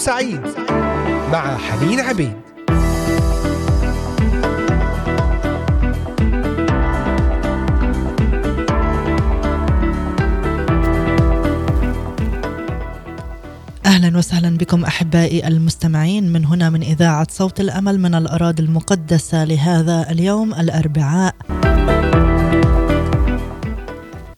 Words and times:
سعيد 0.00 0.40
مع 1.32 1.56
حنين 1.56 2.00
عبيد. 2.00 2.32
أهلا 13.86 14.18
وسهلا 14.18 14.56
بكم 14.56 14.84
أحبائي 14.84 15.48
المستمعين. 15.48 16.32
من 16.32 16.44
هنا 16.44 16.70
من 16.70 16.82
إذاعة 16.82 17.26
صوت 17.30 17.60
الأمل 17.60 18.00
من 18.00 18.14
الأراضي 18.14 18.62
المقدسة 18.62 19.44
لهذا 19.44 20.10
اليوم 20.10 20.54
الأربعاء. 20.54 21.34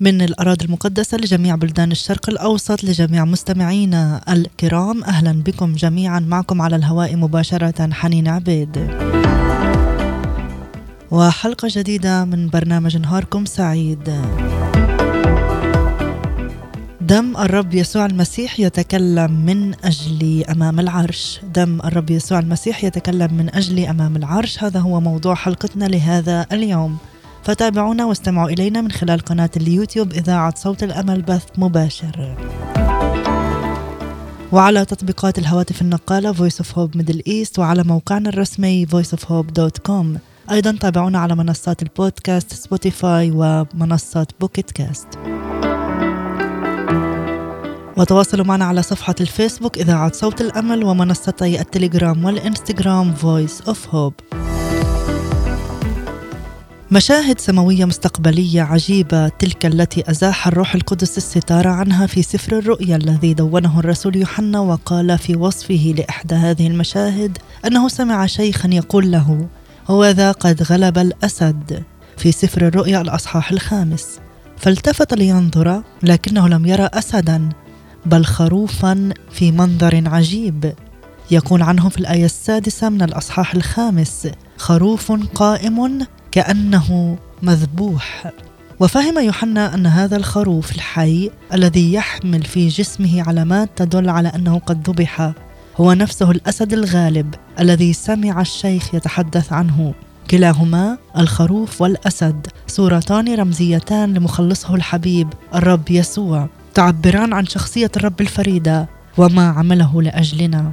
من 0.03 0.23
الأراضي 0.23 0.65
المقدسة 0.65 1.19
لجميع 1.19 1.55
بلدان 1.55 1.93
الشرق 1.93 2.29
الأوسط 2.29 2.85
لجميع 2.85 3.25
مستمعينا 3.25 4.21
الكرام. 4.29 5.05
أهلا 5.05 5.33
بكم 5.33 5.73
جميعا. 5.73 6.21
معكم 6.21 6.63
على 6.63 6.77
الهواء 6.77 7.17
مباشرة 7.17 7.91
حنين 7.93 8.29
عبيد. 8.29 8.91
وحلقة 11.11 11.69
جديدة 11.71 12.25
من 12.25 12.49
برنامج 12.49 12.97
نهاركم 12.97 13.45
سعيد. 13.45 14.11
دم 17.01 17.37
الرب 17.37 17.75
يسوع 17.75 18.07
المسيح 18.07 18.61
يتكلم 18.61 19.31
من 19.31 19.75
أجلي 19.85 20.45
أمام 20.45 20.81
العرش. 20.81 21.41
دم 21.55 21.81
الرب 21.81 22.11
يسوع 22.11 22.39
المسيح 22.39 22.85
يتكلم 22.85 23.35
من 23.35 23.55
أجلي 23.55 23.91
أمام 23.91 24.17
العرش. 24.17 24.65
هذا 24.65 24.81
هو 24.81 25.01
موضوع 25.01 25.35
حلقتنا 25.35 25.85
لهذا 25.85 26.47
اليوم. 26.53 26.99
فتابعونا 27.43 28.05
واستمعوا 28.05 28.49
إلينا 28.49 28.81
من 28.81 28.91
خلال 28.91 29.21
قناة 29.21 29.51
اليوتيوب 29.57 30.13
إذاعة 30.13 30.55
صوت 30.57 30.83
الأمل 30.83 31.23
بث 31.23 31.45
مباشر. 31.59 32.37
وعلى 34.53 34.85
تطبيقات 34.85 35.39
الهواتف 35.39 35.83
النقالة 35.83 36.33
Voice 36.33 36.57
of 36.63 36.67
Hope 36.67 36.99
Middle 36.99 37.23
East 37.29 37.59
وعلى 37.59 37.83
موقعنا 37.83 38.29
الرسمي 38.29 38.87
voiceofhope.com 38.87 40.19
أيضا 40.51 40.77
تابعونا 40.81 41.19
على 41.19 41.35
منصات 41.35 41.83
البودكاست 41.83 42.53
سبوتيفاي 42.53 43.31
ومنصة 43.35 44.27
Pocket 44.41 44.71
Cast 44.71 45.09
وتواصلوا 47.97 48.45
معنا 48.45 48.65
على 48.65 48.83
صفحة 48.83 49.15
الفيسبوك 49.21 49.79
إذاعة 49.79 50.13
صوت 50.13 50.41
الأمل 50.41 50.85
ومنصتي 50.85 51.61
التليجرام 51.61 52.25
والإنستغرام 52.25 53.15
Voice 53.15 53.65
of 53.67 53.77
Hope. 53.93 54.37
مشاهد 56.93 57.41
سماوية 57.41 57.85
مستقبلية 57.85 58.63
عجيبة 58.63 59.29
تلك 59.29 59.67
التي 59.67 60.11
أزاح 60.11 60.47
الروح 60.47 60.75
القدس 60.75 61.17
الستارة 61.17 61.69
عنها 61.69 62.07
في 62.07 62.23
سفر 62.23 62.59
الرؤيا 62.59 62.97
الذي 62.97 63.35
دونه 63.35 63.79
الرسول 63.81 64.17
يوحنا 64.17 64.61
وقال 64.61 65.19
في 65.19 65.37
وصفه 65.37 65.95
لإحدى 65.99 66.35
هذه 66.35 66.67
المشاهد 66.67 67.39
أنه 67.67 67.89
سمع 67.89 68.27
شيخا 68.27 68.69
يقول 68.69 69.11
له 69.11 69.49
هو 69.89 70.05
ذا 70.05 70.33
قد 70.33 70.63
غلب 70.63 70.99
الأسد 70.99 71.83
في 72.17 72.33
سفر 72.33 72.67
الرؤيا 72.67 73.01
الأصحاح 73.01 73.53
الخامس. 73.53 74.19
فالتفت 74.57 75.15
لينظر 75.15 75.83
لكنه 76.03 76.49
لم 76.49 76.67
يرى 76.67 76.89
أسدا 76.93 77.49
بل 78.07 78.25
خروفا 78.25 79.11
في 79.31 79.53
منظر 79.53 80.03
عجيب. 80.07 80.73
يقول 81.31 81.63
عنه 81.63 81.89
في 81.89 81.99
الآية 81.99 82.25
السادسة 82.25 82.89
من 82.89 83.03
الأصحاح 83.03 83.55
الخامس 83.55 84.29
خروف 84.57 85.13
قائم 85.13 86.07
كأنه 86.33 87.19
مذبوح. 87.43 88.33
وفهم 88.81 89.19
يوحنا 89.19 89.75
أن 89.75 89.87
هذا 89.87 90.17
الخروف 90.17 90.75
الحي 90.75 91.31
الذي 91.53 91.93
يحمل 91.93 92.43
في 92.43 92.69
جسمه 92.69 93.23
علامات 93.29 93.71
تدل 93.77 94.09
على 94.09 94.29
أنه 94.29 94.59
قد 94.59 94.91
ذبح 94.91 95.33
هو 95.77 95.93
نفسه 95.93 96.31
الأسد 96.31 96.73
الغالب 96.73 97.35
الذي 97.61 97.93
سمع 97.93 98.41
الشيخ 98.41 98.95
يتحدث 98.95 99.53
عنه. 99.53 99.95
كلاهما 100.31 100.99
الخروف 101.19 101.81
والأسد 101.81 102.47
صورتان 102.67 103.35
رمزيتان 103.35 104.15
لمخلصه 104.15 104.75
الحبيب 104.75 105.29
الرب 105.55 105.91
يسوع 105.91 106.49
تعبران 106.75 107.33
عن 107.33 107.47
شخصية 107.47 107.91
الرب 107.97 108.21
الفريدة 108.21 108.89
وما 109.19 109.49
عمله 109.49 110.03
لأجلنا. 110.03 110.73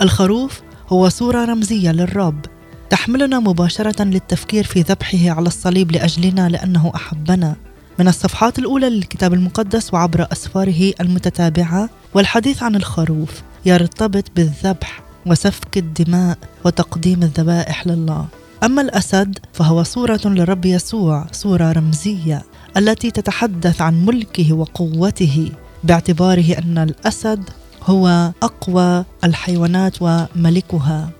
الخروف 0.00 0.60
هو 0.88 1.08
صورة 1.08 1.44
رمزية 1.44 1.92
للرب 1.92 2.46
تحملنا 2.90 3.40
مباشرة 3.40 4.02
للتفكير 4.02 4.64
في 4.64 4.80
ذبحه 4.80 5.30
على 5.30 5.46
الصليب 5.46 5.92
لأجلنا 5.92 6.48
لأنه 6.48 6.92
أحبنا. 6.94 7.56
من 7.98 8.08
الصفحات 8.08 8.58
الأولى 8.58 8.90
للكتاب 8.90 9.34
المقدس 9.34 9.94
وعبر 9.94 10.26
أسفاره 10.32 10.92
المتتابعة 11.00 11.88
والحديث 12.14 12.62
عن 12.62 12.76
الخروف 12.76 13.42
يرتبط 13.66 14.24
بالذبح 14.36 15.02
وسفك 15.26 15.78
الدماء 15.78 16.38
وتقديم 16.64 17.22
الذبائح 17.22 17.86
لله. 17.86 18.26
أما 18.64 18.82
الأسد 18.82 19.38
فهو 19.52 19.82
صورة 19.82 20.20
للرب 20.24 20.64
يسوع 20.64 21.26
صورة 21.32 21.72
رمزية 21.72 22.42
التي 22.76 23.10
تتحدث 23.10 23.80
عن 23.80 24.04
ملكه 24.04 24.52
وقوته 24.52 25.52
باعتباره 25.84 26.58
أن 26.58 26.78
الأسد 26.78 27.50
هو 27.82 28.32
أقوى 28.42 29.04
الحيوانات 29.24 29.96
وملكها. 30.00 31.10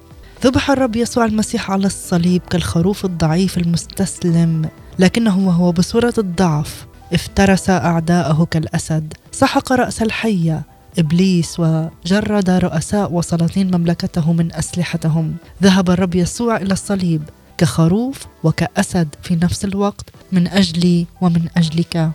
ذبح 0.45 0.71
الرب 0.71 0.97
يسوع 0.97 1.25
المسيح 1.25 1.71
على 1.71 1.87
الصليب 1.87 2.43
كالخروف 2.51 3.05
الضعيف 3.05 3.59
المستسلم 3.59 4.69
لكنه 4.99 5.39
وهو 5.39 5.73
بصورة 5.73 6.15
الضعف 6.19 6.87
افترس 7.13 7.71
أعداءه 7.71 8.47
كالأسد. 8.51 9.15
سحق 9.33 9.73
رأس 9.73 10.03
الحية 10.03 10.63
إبليس 10.99 11.61
وجرد 11.61 12.51
رؤساء 12.51 13.13
وسلاطين 13.13 13.77
مملكته 13.77 14.33
من 14.33 14.55
أسلحتهم. 14.55 15.35
ذهب 15.63 15.91
الرب 15.91 16.15
يسوع 16.15 16.57
إلى 16.57 16.73
الصليب 16.73 17.23
كخروف 17.59 18.27
وكأسد 18.43 19.09
في 19.23 19.37
نفس 19.37 19.65
الوقت 19.65 20.11
من 20.33 20.49
أجلي 20.49 21.07
ومن 21.21 21.49
أجلك. 21.57 22.11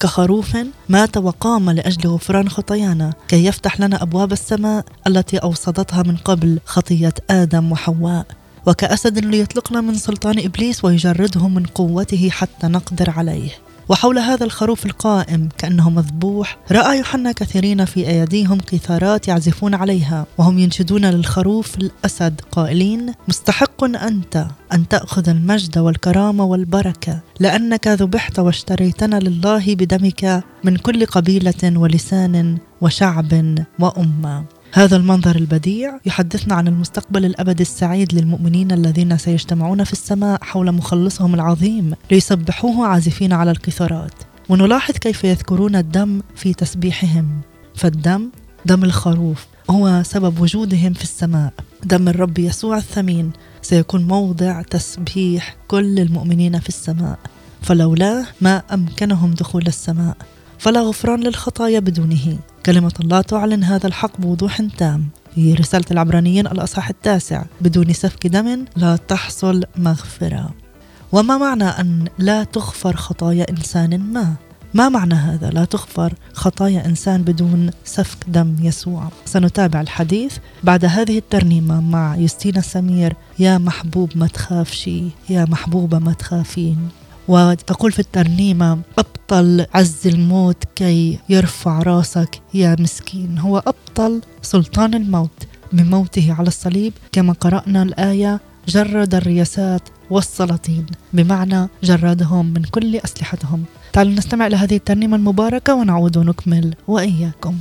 كخروف 0.00 0.56
مات 0.88 1.16
وقام 1.16 1.70
لاجل 1.70 2.08
غفران 2.08 2.48
خطايانا 2.48 3.12
كي 3.28 3.46
يفتح 3.46 3.80
لنا 3.80 4.02
أبواب 4.02 4.32
السماء 4.32 4.84
التي 5.06 5.38
أوصدتها 5.38 6.02
من 6.02 6.16
قبل 6.16 6.58
خطية 6.64 7.14
آدم 7.30 7.72
وحواء. 7.72 8.26
وكأسد 8.66 9.18
ليطلقنا 9.18 9.80
من 9.80 9.94
سلطان 9.94 10.38
إبليس 10.38 10.84
ويجردهم 10.84 11.54
من 11.54 11.66
قوته 11.66 12.30
حتى 12.30 12.66
نقدر 12.66 13.10
عليه. 13.10 13.50
وحول 13.88 14.18
هذا 14.18 14.44
الخروف 14.44 14.86
القائم 14.86 15.48
كأنه 15.58 15.90
مذبوح 15.90 16.58
رأى 16.72 16.98
يوحنا 16.98 17.32
كثيرين 17.32 17.84
في 17.84 18.08
أيديهم 18.08 18.60
قيثارات 18.60 19.28
يعزفون 19.28 19.74
عليها 19.74 20.26
وهم 20.38 20.58
ينشدون 20.58 21.04
للخروف 21.04 21.78
الأسد 21.78 22.40
قائلين 22.52 23.14
مستحق 23.28 23.84
أنت 23.84 24.46
أن 24.72 24.88
تأخذ 24.88 25.28
المجد 25.28 25.78
والكرامة 25.78 26.44
والبركة 26.44 27.20
لأنك 27.40 27.88
ذبحت 27.88 28.38
واشتريتنا 28.38 29.16
لله 29.16 29.74
بدمك 29.74 30.44
من 30.64 30.76
كل 30.76 31.06
قبيلة 31.06 31.78
ولسان 31.78 32.58
وشعب 32.80 33.54
وأمة. 33.78 34.44
هذا 34.72 34.96
المنظر 34.96 35.36
البديع 35.36 35.98
يحدثنا 36.06 36.54
عن 36.54 36.68
المستقبل 36.68 37.24
الابدي 37.24 37.62
السعيد 37.62 38.14
للمؤمنين 38.14 38.72
الذين 38.72 39.18
سيجتمعون 39.18 39.84
في 39.84 39.92
السماء 39.92 40.44
حول 40.44 40.72
مخلصهم 40.72 41.34
العظيم 41.34 41.94
ليسبحوه 42.10 42.86
عازفين 42.86 43.32
على 43.32 43.50
القيثارات 43.50 44.14
ونلاحظ 44.48 44.94
كيف 44.94 45.24
يذكرون 45.24 45.76
الدم 45.76 46.22
في 46.36 46.54
تسبيحهم. 46.54 47.40
فالدم 47.74 48.30
دم 48.66 48.84
الخروف 48.84 49.46
هو 49.70 50.02
سبب 50.04 50.40
وجودهم 50.40 50.92
في 50.92 51.02
السماء. 51.02 51.52
دم 51.84 52.08
الرب 52.08 52.38
يسوع 52.38 52.76
الثمين 52.76 53.30
سيكون 53.62 54.04
موضع 54.04 54.62
تسبيح 54.62 55.56
كل 55.68 56.00
المؤمنين 56.00 56.60
في 56.60 56.68
السماء. 56.68 57.18
فلولاه 57.62 58.26
ما 58.40 58.62
أمكنهم 58.72 59.34
دخول 59.34 59.66
السماء 59.66 60.16
فلا 60.60 60.80
غفران 60.80 61.20
للخطايا 61.20 61.80
بدونه. 61.80 62.38
كلمة 62.66 62.92
الله 63.00 63.20
تعلن 63.20 63.64
هذا 63.64 63.86
الحق 63.86 64.20
بوضوح 64.20 64.62
تام. 64.78 65.08
في 65.34 65.54
رسالة 65.54 65.84
العبرانيين 65.90 66.46
الأصحاح 66.46 66.88
التاسع. 66.88 67.44
بدون 67.60 67.92
سفك 67.92 68.26
دم 68.26 68.64
لا 68.76 68.96
تحصل 68.96 69.64
مغفرة. 69.76 70.50
وما 71.12 71.38
معنى 71.38 71.64
أن 71.64 72.04
لا 72.18 72.44
تغفر 72.44 72.96
خطايا 72.96 73.50
إنسان 73.50 74.00
ما؟ 74.00 74.34
ما 74.74 74.88
معنى 74.88 75.14
هذا؟ 75.14 75.50
لا 75.50 75.64
تغفر 75.64 76.14
خطايا 76.32 76.86
إنسان 76.86 77.22
بدون 77.22 77.70
سفك 77.84 78.18
دم 78.28 78.56
يسوع. 78.62 79.08
سنتابع 79.24 79.80
الحديث 79.80 80.36
بعد 80.64 80.84
هذه 80.84 81.18
الترنيمة 81.18 81.80
مع 81.80 82.16
يوستينا 82.16 82.60
سمير. 82.60 83.16
يا 83.38 83.58
محبوب 83.58 84.10
ما 84.14 84.26
تخافشي 84.26 85.04
يا 85.30 85.44
محبوبة 85.44 85.98
ما 85.98 86.12
تخافين. 86.12 86.88
وتقول 87.30 87.92
في 87.92 87.98
الترنيمة 87.98 88.78
أبطل 88.98 89.66
عز 89.74 90.06
الموت 90.06 90.64
كي 90.74 91.18
يرفع 91.28 91.82
راسك 91.82 92.40
يا 92.54 92.76
مسكين. 92.80 93.38
هو 93.38 93.58
أبطل 93.58 94.20
سلطان 94.42 94.94
الموت 94.94 95.46
بموته 95.72 96.34
على 96.38 96.48
الصليب. 96.48 96.92
كما 97.12 97.32
قرأنا 97.32 97.82
الآية 97.82 98.40
جرد 98.68 99.14
الرياسات 99.14 99.82
والسلاطين. 100.10 100.86
بمعنى 101.12 101.68
جردهم 101.82 102.46
من 102.46 102.62
كل 102.62 102.96
أسلحتهم. 102.96 103.64
تعالوا 103.92 104.12
نستمع 104.12 104.46
لهذه 104.46 104.76
الترنيمة 104.76 105.16
المباركة 105.16 105.74
ونعود 105.74 106.16
ونكمل 106.16 106.74
وإياكم. 106.88 107.56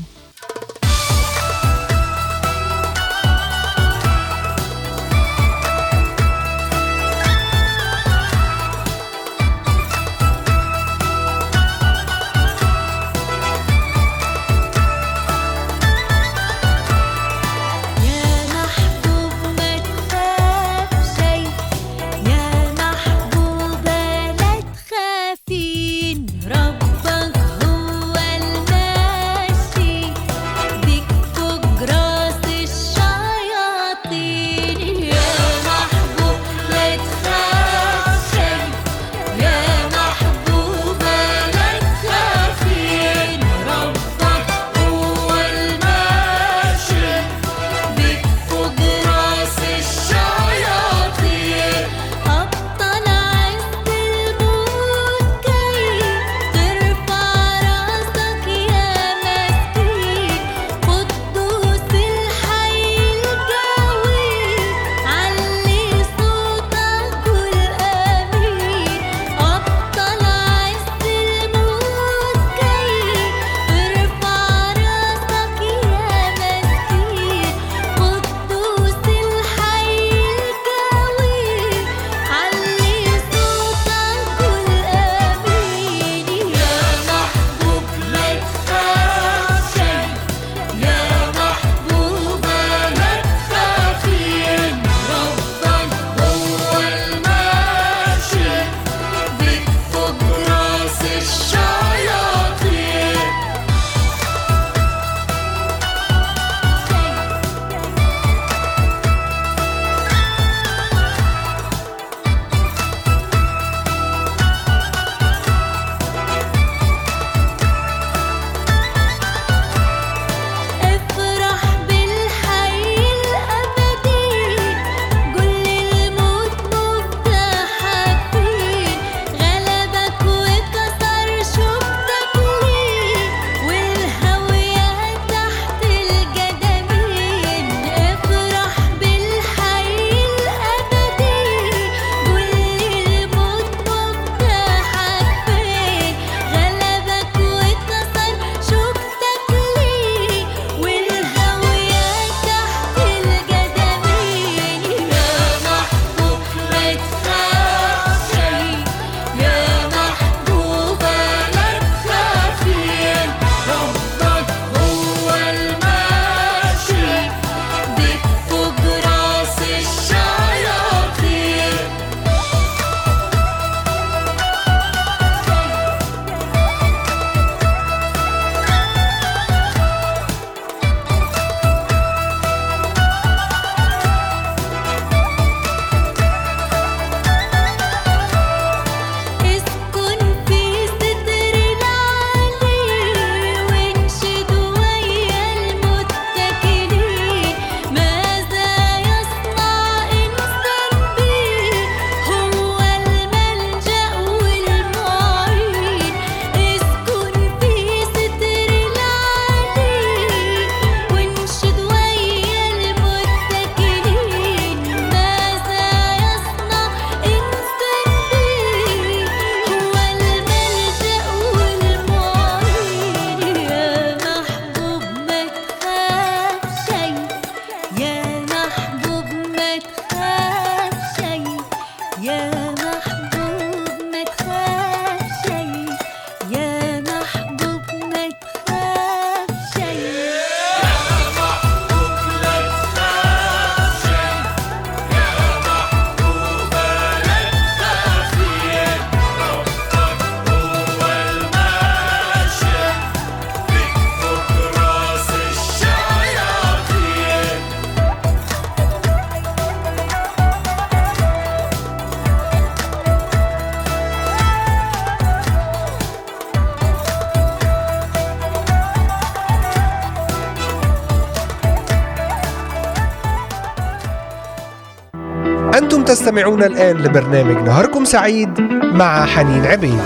تستمعون 276.30 276.64
الآن 276.64 276.98
لبرنامج 276.98 277.68
نهاركم 277.68 278.06
سعيد 278.06 278.62
مع 278.94 279.26
حنين 279.26 279.66
عبيد. 279.66 280.00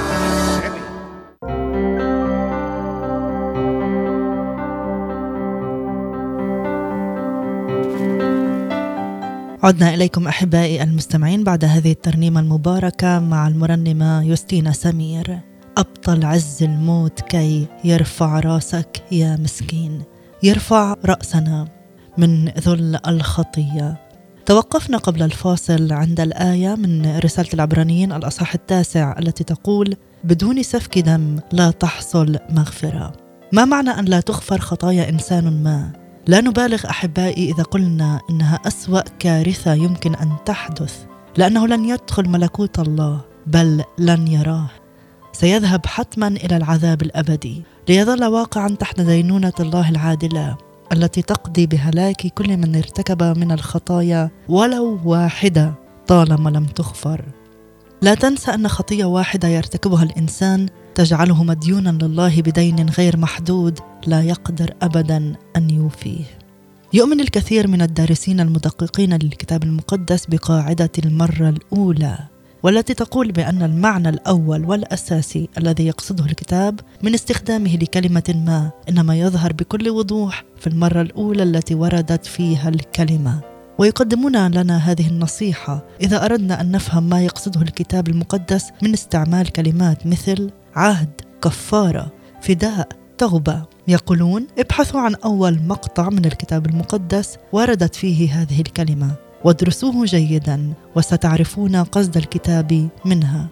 عدنا 9.64 9.94
إليكم 9.94 10.28
أحبائي 10.28 10.84
المستمعين 10.84 11.44
بعد 11.44 11.66
هذه 11.66 11.92
الترنيمة 11.92 12.40
المباركة 12.40 13.20
مع 13.20 13.48
المرنمة 13.48 14.24
يوستينا 14.24 14.72
سمير. 14.72 15.40
أبطل 15.78 16.26
عز 16.26 16.64
الموت 16.64 17.22
كي 17.22 17.68
يرفع 17.84 18.40
راسك 18.40 19.04
يا 19.12 19.38
مسكين. 19.44 20.02
يرفع 20.44 20.96
رأسنا 21.06 21.68
من 22.18 22.50
ذل 22.50 23.00
الخطية. 23.08 24.03
توقفنا 24.46 24.98
قبل 24.98 25.24
الفاصل 25.24 25.94
عند 25.94 26.20
الآية 26.20 26.76
من 26.76 27.20
رسالة 27.20 27.50
العبرانيين 27.54 28.12
الأصحاح 28.12 28.54
التاسع 28.54 29.16
التي 29.20 29.44
تقول 29.44 29.96
بدون 30.24 30.64
سفك 30.64 31.00
دم 31.00 31.40
لا 31.52 31.72
تحصل 31.72 32.38
مغفرة. 32.50 33.14
ما 33.52 33.66
معنى 33.66 33.90
أن 33.90 34.06
لا 34.06 34.20
تغفر 34.20 34.60
خطايا 34.60 35.10
إنسان 35.10 35.64
ما؟ 35.64 35.92
لا 36.28 36.42
نبالغ 36.42 36.90
أحبائي 36.90 37.52
إذا 37.52 37.64
قلنا 37.64 38.20
إنها 38.30 38.60
أسوأ 38.68 39.02
كارثة 39.20 39.74
يمكن 39.74 40.16
أن 40.16 40.32
تحدث 40.46 41.06
لأنه 41.38 41.68
لن 41.68 41.86
يدخل 41.86 42.30
ملكوت 42.30 42.80
الله 42.80 43.22
بل 43.48 43.84
لن 43.98 44.28
يراه. 44.28 44.70
سيذهب 45.34 45.86
حتما 45.86 46.28
إلى 46.28 46.58
العذاب 46.58 47.02
الأبدي 47.02 47.64
ليظل 47.90 48.26
واقعا 48.26 48.68
تحت 48.68 49.02
دينونة 49.02 49.54
الله 49.60 49.90
العادلة. 49.90 50.58
التي 50.94 51.22
تقضي 51.22 51.68
بهلاك 51.68 52.28
كل 52.28 52.58
من 52.58 52.76
ارتكب 52.76 53.24
من 53.24 53.52
الخطايا 53.52 54.30
ولو 54.50 55.00
واحدة 55.06 55.74
طالما 56.08 56.50
لم 56.50 56.66
تغفر. 56.66 57.26
لا 58.02 58.16
تنسى 58.16 58.52
أن 58.54 58.68
خطية 58.68 59.06
واحدة 59.06 59.48
يرتكبها 59.48 60.04
الإنسان 60.04 60.70
تجعله 60.96 61.44
مديونا 61.44 61.90
لله 61.90 62.42
بدين 62.42 62.90
غير 62.90 63.18
محدود 63.18 63.80
لا 64.08 64.22
يقدر 64.22 64.74
ابدا 64.82 65.34
أن 65.56 65.70
يوفيه. 65.70 66.24
يؤمن 66.94 67.20
الكثير 67.20 67.68
من 67.68 67.82
الدارسين 67.82 68.40
المدققين 68.40 69.14
للكتاب 69.14 69.64
المقدس 69.64 70.26
بقاعدة 70.26 70.92
المرة 71.06 71.50
الأولى. 71.50 72.18
والتي 72.64 72.94
تقول 72.94 73.32
بأن 73.32 73.64
المعنى 73.64 74.10
الأول 74.10 74.66
والأساسي 74.66 75.50
الذي 75.58 75.88
يقصده 75.88 76.26
الكتاب 76.26 76.80
من 77.02 77.14
استخدامه 77.14 77.76
لكلمة 77.76 78.44
ما 78.46 78.72
إنما 78.90 79.16
يظهر 79.16 79.54
بكل 79.54 79.90
وضوح 79.90 80.44
في 80.60 80.68
المرة 80.68 81.02
الأولى 81.02 81.44
التي 81.44 81.76
وردت 81.76 82.26
فيها 82.26 82.70
الكلمة. 82.70 83.42
ويقدمون 83.80 84.48
لنا 84.48 84.78
هذه 84.78 85.08
النصيحة 85.08 85.86
إذا 86.02 86.26
أردنا 86.26 86.62
أن 86.62 86.72
نفهم 86.72 87.10
ما 87.10 87.22
يقصده 87.22 87.62
الكتاب 87.62 88.08
المقدس 88.08 88.70
من 88.82 88.94
استعمال 88.94 89.52
كلمات 89.52 90.08
مثل 90.08 90.52
عهد، 90.76 91.10
كفارة، 91.42 92.12
فداء، 92.42 92.88
توبة 93.18 93.64
يقولون 93.88 94.48
ابحثوا 94.60 95.00
عن 95.00 95.16
أول 95.16 95.60
مقطع 95.68 96.10
من 96.10 96.26
الكتاب 96.26 96.66
المقدس 96.66 97.38
وردت 97.52 97.96
فيه 97.96 98.42
هذه 98.42 98.62
الكلمة. 98.62 99.16
وادرسوه 99.44 100.06
جيدا 100.06 100.74
وستعرفون 100.96 101.76
قصد 101.76 102.18
الكتاب 102.18 102.90
منها. 103.06 103.48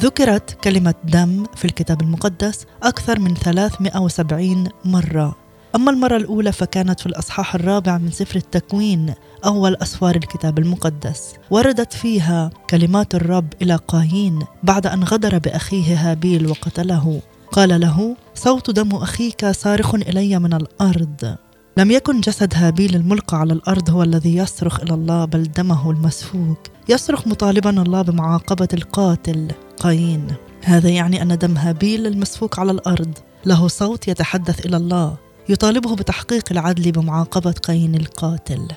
ذكرت 0.00 0.50
كلمة 0.64 0.94
دم 1.04 1.44
في 1.56 1.64
الكتاب 1.64 2.00
المقدس 2.00 2.66
أكثر 2.82 3.18
من 3.18 3.34
370 3.34 4.68
مرة. 4.84 5.36
أما 5.74 5.90
المرة 5.90 6.16
الأولى 6.16 6.52
فكانت 6.52 7.00
في 7.00 7.06
الأصحاح 7.06 7.54
الرابع 7.54 7.98
من 7.98 8.10
سفر 8.10 8.36
التكوين 8.36 9.14
أول 9.44 9.76
أسفار 9.82 10.16
الكتاب 10.16 10.58
المقدس. 10.58 11.34
وردت 11.50 11.92
فيها 11.92 12.50
كلمات 12.70 13.14
الرب 13.14 13.46
إلى 13.62 13.76
قايين 13.76 14.42
بعد 14.62 14.86
أن 14.86 15.04
غدر 15.04 15.38
بأخيه 15.38 16.10
هابيل 16.10 16.46
وقتله. 16.46 17.20
قال 17.52 17.80
له 17.80 18.16
صوت 18.34 18.70
دم 18.70 18.94
أخيك 18.94 19.46
صارخ 19.46 19.94
إلي 19.94 20.38
من 20.38 20.54
الأرض. 20.54 21.36
لم 21.78 21.90
يكن 21.90 22.20
جسد 22.20 22.54
هابيل 22.54 22.94
الملقى 22.94 23.36
على 23.36 23.52
الأرض 23.52 23.90
هو 23.90 24.02
الذي 24.02 24.36
يصرخ 24.36 24.80
إلى 24.80 24.94
الله 24.94 25.24
بل 25.24 25.42
دمه 25.42 25.90
المسفوك. 25.90 26.58
يصرخ 26.88 27.26
مطالبا 27.26 27.82
الله 27.82 28.02
بمعاقبة 28.02 28.68
القاتل. 28.74 29.48
قايين. 29.76 30.26
هذا 30.64 30.88
يعني 30.88 31.22
أن 31.22 31.38
دم 31.38 31.56
هابيل 31.56 32.06
المسفوك 32.06 32.58
على 32.58 32.72
الأرض. 32.72 33.18
له 33.46 33.68
صوت 33.68 34.08
يتحدث 34.08 34.66
إلى 34.66 34.76
الله. 34.76 35.16
يطالبه 35.48 35.96
بتحقيق 35.96 36.44
العدل 36.50 36.92
بمعاقبة 36.92 37.52
قايين 37.52 37.94
القاتل. 37.94 38.68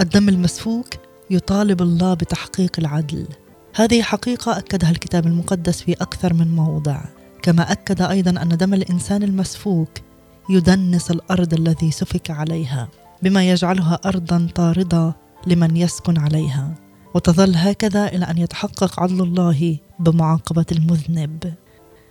الدم 0.00 0.28
المسفوك 0.28 0.88
يطالب 1.30 1.82
الله 1.82 2.14
بتحقيق 2.14 2.72
العدل. 2.78 3.26
هذه 3.74 4.02
حقيقة 4.02 4.58
أكدها 4.58 4.90
الكتاب 4.90 5.26
المقدس 5.26 5.82
في 5.82 5.92
أكثر 5.92 6.34
من 6.34 6.56
موضع. 6.56 7.00
كما 7.42 7.72
أكد 7.72 8.02
أيضا 8.02 8.42
أن 8.42 8.56
دم 8.56 8.74
الإنسان 8.74 9.22
المسفوك 9.22 10.05
يدنس 10.50 11.10
الأرض 11.10 11.54
الذي 11.54 11.90
سفك 11.90 12.30
عليها 12.30 12.88
بما 13.22 13.50
يجعلها 13.50 13.98
ارضا 14.04 14.48
طارده 14.54 15.16
لمن 15.46 15.76
يسكن 15.76 16.18
عليها. 16.18 16.74
وتظل 17.14 17.52
هكذا 17.56 18.08
إلى 18.08 18.24
أن 18.24 18.38
يتحقق 18.38 19.00
عدل 19.00 19.22
الله 19.22 19.78
بمعاقبة 19.98 20.66
المذنب. 20.72 21.54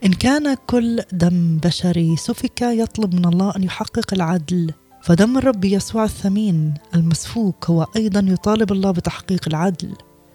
إن 0.06 0.14
كان 0.14 0.58
كل 0.68 1.02
دم 1.12 1.58
بشري 1.58 2.16
سفك 2.18 2.62
يطلب 2.62 3.16
من 3.16 3.26
الله 3.26 3.56
أن 3.56 3.64
يحقق 3.64 4.14
العدل. 4.14 4.72
فدم 5.04 5.38
الرب 5.38 5.66
يسوع 5.66 6.04
الثمين 6.04 6.74
المسفوك 6.96 7.66
هو 7.70 7.88
أيضا 7.96 8.20
يطالب 8.20 8.72
الله 8.72 8.92
بتحقيق 8.92 9.48
العدل. 9.48 9.94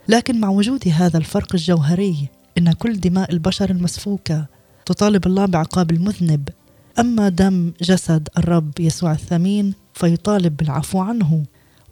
لكن 0.09 0.41
مع 0.41 0.49
وجود 0.49 0.89
هذا 0.89 1.19
الفرق 1.19 1.55
الجوهري 1.55 2.29
إن 2.59 2.73
كل 2.73 3.01
دماء 3.01 3.33
البشر 3.33 3.71
المسفوكة 3.71 4.47
تطالب 4.87 5.27
الله 5.27 5.47
بعقاب 5.47 5.91
المذنب 5.91 6.49
أما 7.01 7.29
دم 7.29 7.73
جسد 7.83 8.29
الرب 8.39 8.81
يسوع 8.81 9.13
الثمين 9.13 9.75
فيطالب 9.95 10.57
بالعفو 10.57 11.01
عنه. 11.01 11.43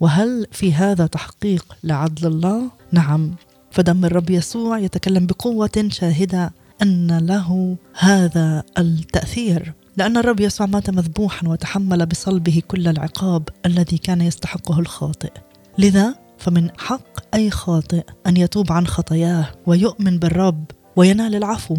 وهل 0.01 0.47
في 0.53 0.75
هذا 0.75 1.07
تحقيق 1.07 1.77
لعدل 1.85 2.27
الله؟ 2.27 2.71
نعم. 2.93 3.35
فدم 3.71 4.05
الرب 4.05 4.31
يسوع 4.31 4.79
يتكلم 4.79 5.27
بقوة 5.27 5.89
شاهدة 5.89 6.53
أن 6.83 7.19
له 7.19 7.77
هذا 7.99 8.63
التأثير. 8.79 9.73
لأن 9.97 10.17
الرب 10.17 10.41
يسوع 10.41 10.67
مات 10.67 10.91
مذبوحا 10.91 11.49
وتحمل 11.49 12.07
بصلبه 12.07 12.63
كل 12.69 12.89
العقاب 12.89 13.49
الذي 13.67 13.99
كان 13.99 14.21
يستحقه 14.21 14.81
الخاطئ. 14.81 15.33
لذا 15.79 16.15
فمن 16.39 16.71
حق 16.79 17.35
أي 17.35 17.51
خاطئ 17.51 18.05
أن 18.27 18.37
يتوب 18.37 18.73
عن 18.73 18.87
خطاياه 18.87 19.47
ويؤمن 19.67 20.19
بالرب 20.19 20.65
وينال 20.97 21.35
العفو. 21.35 21.77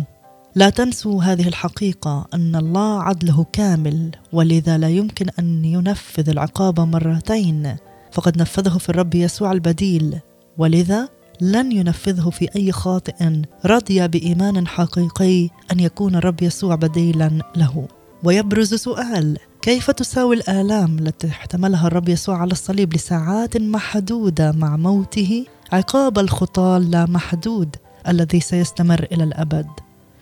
لا 0.55 0.69
تنسوا 0.69 1.23
هذه 1.23 1.47
الحقيقة 1.47 2.27
أن 2.33 2.55
الله 2.55 3.01
عدله 3.01 3.45
كامل 3.53 4.11
ولذا 4.33 4.77
لا 4.77 4.89
يمكن 4.89 5.25
أن 5.39 5.65
ينفذ 5.65 6.29
العقاب 6.29 6.79
مرتين. 6.79 7.75
فقد 8.11 8.37
نفذه 8.37 8.77
في 8.77 8.89
الرب 8.89 9.15
يسوع 9.15 9.51
البديل 9.51 10.19
ولذا 10.57 11.09
لن 11.41 11.71
ينفذه 11.71 12.29
في 12.29 12.49
أي 12.55 12.71
خاطئ 12.71 13.41
رضي 13.65 14.07
بإيمان 14.07 14.67
حقيقي 14.67 15.49
أن 15.71 15.79
يكون 15.79 16.15
الرب 16.15 16.41
يسوع 16.41 16.75
بديلا 16.75 17.31
له. 17.55 17.87
ويبرز 18.23 18.73
سؤال 18.73 19.37
كيف 19.61 19.91
تساوي 19.91 20.35
الآلام 20.35 20.99
التي 20.99 21.27
احتملها 21.27 21.87
الرب 21.87 22.09
يسوع 22.09 22.37
على 22.37 22.51
الصليب 22.51 22.93
لساعات 22.93 23.57
محدودة 23.57 24.51
مع 24.51 24.77
موته؟ 24.77 25.45
عقاب 25.71 26.19
الخطاة 26.19 26.85
اللامحدود 26.89 27.75
الذي 28.07 28.39
سيستمر 28.39 29.07
إلى 29.11 29.23
الأبد. 29.23 29.67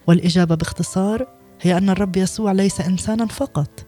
والإجابة 0.08 0.56
باختصار 0.56 1.28
هي 1.62 1.78
أن 1.78 1.90
الرب 1.90 2.18
يسوع 2.18 2.52
ليس 2.52 2.82
إنسانا 2.82 3.26
فقط 3.26 3.86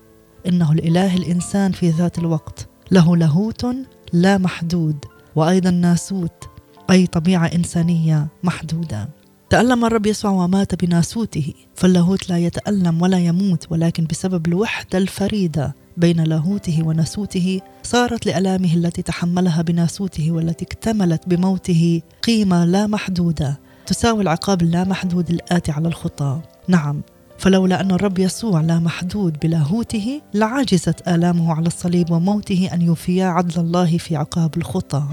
إنه 0.48 0.72
الإله 0.72 1.18
الإنسان 1.18 1.72
في 1.72 1.90
ذات 1.90 2.20
الوقت. 2.20 2.68
له 2.92 3.18
لاهوت 3.18 3.66
لا 4.14 4.38
محدود 4.38 4.96
وأيضا 5.36 5.70
ناسوت 5.70 6.50
أي 6.92 7.08
طبيعة 7.08 7.46
إنسانية 7.46 8.28
محدودة. 8.44 9.10
تألم 9.50 9.86
الرب 9.86 10.06
يسوع 10.06 10.32
ومات 10.32 10.86
بناسوته 10.86 11.54
فاللاهوت 11.76 12.30
لا 12.30 12.38
يتألم 12.38 13.02
ولا 13.02 13.20
يموت 13.20 13.66
ولكن 13.70 14.06
بسبب 14.06 14.48
الوحدة 14.48 14.98
الفريدة 14.98 15.76
بين 15.98 16.24
لاهوته 16.24 16.84
وناسوته 16.86 17.62
صارت 17.84 18.26
لألامه 18.26 18.74
التي 18.74 19.02
تحملها 19.02 19.62
بناسوته 19.62 20.32
والتي 20.32 20.66
اكتملت 20.66 21.22
بموته 21.28 22.02
قيمة 22.24 22.66
لا 22.66 22.88
محدودة. 22.88 23.60
تساوي 23.90 24.22
العقاب 24.22 24.62
اللامحدود 24.62 25.30
الآتي 25.30 25.72
على 25.72 25.88
الخطاة 25.88 26.42
نعم 26.68 27.02
فلولا 27.38 27.82
أن 27.82 27.92
الرب 27.92 28.20
يسوع 28.20 28.62
لا 28.62 28.80
محدود 28.80 29.40
بلاهوته 29.40 30.22
لعجزت 30.34 31.08
آلامه 31.08 31.54
على 31.54 31.68
الصليب 31.68 32.12
وموته 32.12 32.70
أن 32.74 32.82
يوفيا 32.82 33.26
عدل 33.26 33.62
الله 33.62 33.98
في 33.98 34.16
عقاب 34.16 34.58
الخطى. 34.58 35.04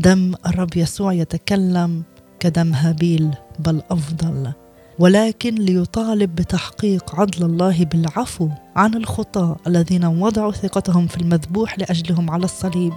دم 0.00 0.34
الرب 0.46 0.76
يسوع 0.76 1.12
يتكلم 1.12 2.02
كدم 2.40 2.72
هابيل 2.72 3.30
بل 3.58 3.82
أفضل. 3.90 4.52
ولكن 4.98 5.54
ليطالب 5.54 6.34
بتحقيق 6.34 7.20
عدل 7.20 7.44
الله 7.44 7.84
بالعفو 7.84 8.48
عن 8.76 8.94
الخطاة 8.94 9.56
الذين 9.66 10.04
وضعوا 10.04 10.52
ثقتهم 10.52 11.06
في 11.06 11.16
المذبوح 11.16 11.78
لأجلهم 11.78 12.30
على 12.30 12.44
الصليب. 12.44 12.92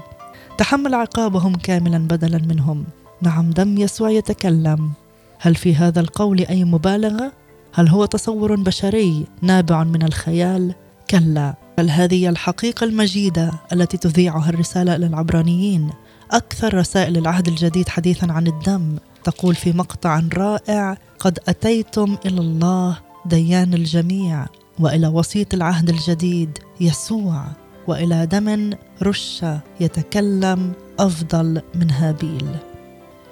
تحمل 0.58 0.94
عقابهم 0.94 1.56
كاملا 1.56 1.98
بدلا 1.98 2.38
منهم. 2.38 2.86
نعم 3.22 3.52
دم 3.52 3.78
يسوع 3.78 4.10
يتكلم. 4.10 4.92
هل 5.40 5.56
في 5.56 5.76
هذا 5.76 6.00
القول 6.00 6.40
أي 6.40 6.64
مبالغة؟ 6.64 7.32
هل 7.74 7.90
هو 7.90 8.06
تصور 8.06 8.56
بشري 8.56 9.26
نابع 9.42 9.84
من 9.84 10.04
الخيال؟ 10.04 10.74
كلا. 11.10 11.54
بل 11.78 11.90
هذه 11.90 12.30
الحقيقة 12.30 12.84
المجيدة 12.84 13.52
التي 13.74 13.98
تذيعها 13.98 14.50
الرسالة 14.50 14.96
إلى 14.96 15.06
العبرانيين. 15.06 15.90
أكثر 16.32 16.74
رسائل 16.74 17.18
العهد 17.18 17.48
الجديد 17.48 17.90
حديثا 17.90 18.32
عن 18.32 18.48
الدم. 18.48 18.96
تقول 19.24 19.56
في 19.56 19.72
مقطع 19.72 20.22
رائع 20.34 20.98
قد 21.20 21.40
أتيتم 21.48 22.18
إلى 22.26 22.42
الله 22.42 22.98
ديان 23.26 23.74
الجميع 23.74 24.46
وإلى 24.80 25.08
وسيط 25.08 25.54
العهد 25.54 25.90
الجديد 25.90 26.58
يسوع 26.80 27.46
وإلى 27.88 28.26
دم 28.26 28.70
رش 29.04 29.46
يتكلم 29.80 30.74
أفضل 31.00 31.62
من 31.76 31.92
هابيل. 31.92 32.75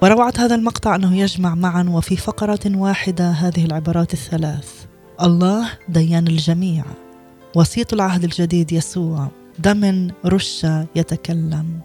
وروعه 0.02 0.34
هذا 0.38 0.56
المقطع 0.56 0.96
أنه 0.96 1.18
يجمع 1.18 1.56
معا 1.56 1.84
وفي 1.90 2.18
فقرة 2.18 2.60
واحدة 2.66 3.32
هذه 3.32 3.66
العبارات 3.66 4.14
الثلاث. 4.14 4.86
الله 5.22 5.70
ديان 5.90 6.28
الجميع. 6.28 6.86
وسيط 7.56 7.94
العهد 7.94 8.24
الجديد 8.24 8.72
يسوع. 8.72 9.28
دم 9.60 10.12
رش 10.26 10.68
يتكلم. 10.96 11.80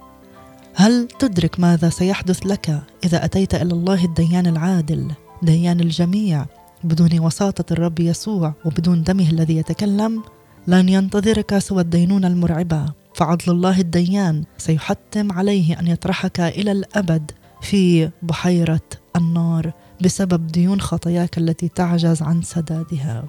هل 0.75 1.09
تدرك 1.19 1.61
ماذا 1.61 1.89
سيحدث 1.89 2.47
لك 2.47 2.83
إذا 3.05 3.25
أتيت 3.25 3.55
إلى 3.55 3.73
الله 3.73 4.05
الديان 4.05 4.47
العادل 4.47 5.11
ديان 5.43 5.81
الجميع 5.81 6.47
بدون 6.85 7.21
وساطة 7.21 7.73
الرب 7.73 8.01
يسوع 8.01 8.55
وبدون 8.65 9.03
دمه 9.03 9.31
الذي 9.31 9.57
يتكلم؟ 9.57 10.23
لن 10.67 10.89
ينتظرك 10.89 11.59
سوى 11.59 11.83
الدينونة 11.83 12.27
المرعبة. 12.27 12.93
فعدل 13.15 13.53
الله 13.53 13.81
الديان. 13.81 14.45
سيحتم 14.59 15.33
عليه 15.33 15.81
أن 15.81 15.87
يطرحك 15.87 16.41
إلى 16.41 16.73
الأبد. 16.73 17.31
في 17.63 18.11
بحيرة 18.23 18.81
النار 19.17 19.73
بسبب 20.05 20.47
ديون 20.47 20.81
خطاياك 20.81 21.39
التي 21.39 21.69
تعجز 21.69 22.23
عن 22.23 22.43
سدادها. 22.43 23.25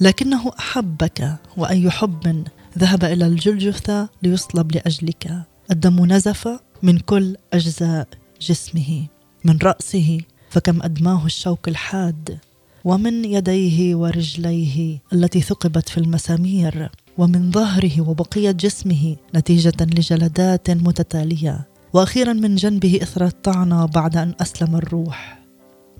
لكنه 0.00 0.52
أحبك 0.58 1.36
وأي 1.56 1.90
حب 1.90 2.44
ذهب 2.78 3.04
إلى 3.04 3.26
الجلجثة 3.26 4.08
ليصلب 4.22 4.72
لأجلك. 4.74 5.42
الدم 5.70 6.06
نزف 6.06 6.48
من 6.82 6.98
كل 6.98 7.36
أجزاء 7.52 8.08
جسمه. 8.40 9.06
من 9.44 9.58
رأسه 9.62 10.20
فكم 10.50 10.82
أدماه 10.82 11.26
الشوك 11.26 11.68
الحاد. 11.68 12.38
ومن 12.84 13.24
يديه 13.24 13.94
ورجليه 13.94 14.98
التي 15.12 15.40
ثقبت 15.40 15.88
في 15.88 15.98
المسامير. 15.98 16.90
ومن 17.18 17.50
ظهره 17.50 18.00
وبقية 18.00 18.50
جسمه 18.50 19.16
نتيجة 19.34 19.72
لجلدات 19.80 20.70
متتالية. 20.70 21.69
وأخيرا 21.92 22.32
من 22.32 22.54
جنبه 22.54 22.98
اثر 23.02 23.24
الطعنه 23.24 23.86
بعد 23.86 24.16
أن 24.16 24.34
أسلم 24.40 24.76
الروح. 24.76 25.38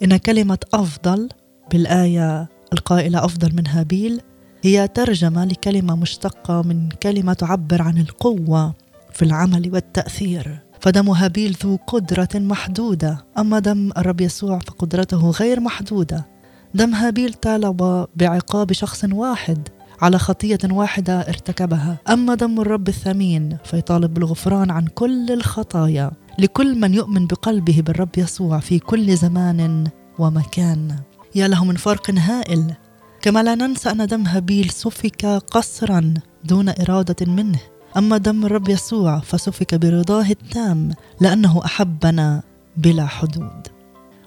إن 0.02 0.16
كلمة 0.16 0.58
أفضل 0.74 1.28
بالآية 1.70 2.48
القائلة 2.72 3.24
أفضل 3.24 3.56
من 3.56 3.66
هابيل 3.66 4.20
هي 4.62 4.88
ترجمة 4.88 5.44
لكلمة 5.44 5.96
مشتقة 5.96 6.62
من 6.62 6.88
كلمة 6.88 7.32
تعبر 7.32 7.82
عن 7.82 7.98
القوة 7.98 8.74
في 9.12 9.22
العمل 9.22 9.70
والتأثير. 9.72 10.58
فدم 10.80 11.10
هابيل 11.10 11.56
ذو 11.64 11.78
قدرة 11.86 12.28
محدودة. 12.34 13.24
أما 13.38 13.58
دم 13.58 13.90
الرب 13.96 14.20
يسوع 14.20 14.58
فقدرته 14.58 15.30
غير 15.30 15.60
محدودة. 15.60 16.26
دم 16.74 16.94
هابيل 16.94 17.34
طالب 17.34 18.06
بعقاب 18.16 18.72
شخص 18.72 19.04
واحد 19.12 19.68
على 20.02 20.18
خطية 20.18 20.58
واحدة 20.64 21.20
ارتكبها. 21.20 21.98
أما 22.08 22.34
دم 22.34 22.60
الرب 22.60 22.88
الثمين 22.88 23.56
فيطالب 23.64 24.14
بالغفران 24.14 24.70
عن 24.70 24.86
كل 24.86 25.32
الخطايا 25.32 26.10
لكل 26.38 26.80
من 26.80 26.94
يؤمن 26.94 27.26
بقلبه 27.26 27.82
بالرب 27.86 28.08
يسوع 28.16 28.58
في 28.58 28.78
كل 28.78 29.16
زمان 29.16 29.86
ومكان. 30.18 30.96
يا 31.34 31.48
له 31.48 31.64
من 31.64 31.76
فرق 31.76 32.10
هائل. 32.10 32.74
كما 33.22 33.42
لا 33.42 33.54
ننسى 33.54 33.90
أن 33.90 34.06
دم 34.06 34.26
هابيل 34.26 34.70
سفك 34.70 35.26
قصرا 35.26 36.14
دون 36.44 36.68
إرادة 36.68 37.26
منه. 37.32 37.58
أما 37.96 38.18
دم 38.18 38.46
الرب 38.46 38.68
يسوع 38.68 39.20
فسفك 39.20 39.74
برضاه 39.74 40.30
التام 40.30 40.92
لأنه 41.20 41.64
أحبنا 41.64 42.42
بلا 42.76 43.06
حدود. 43.06 43.68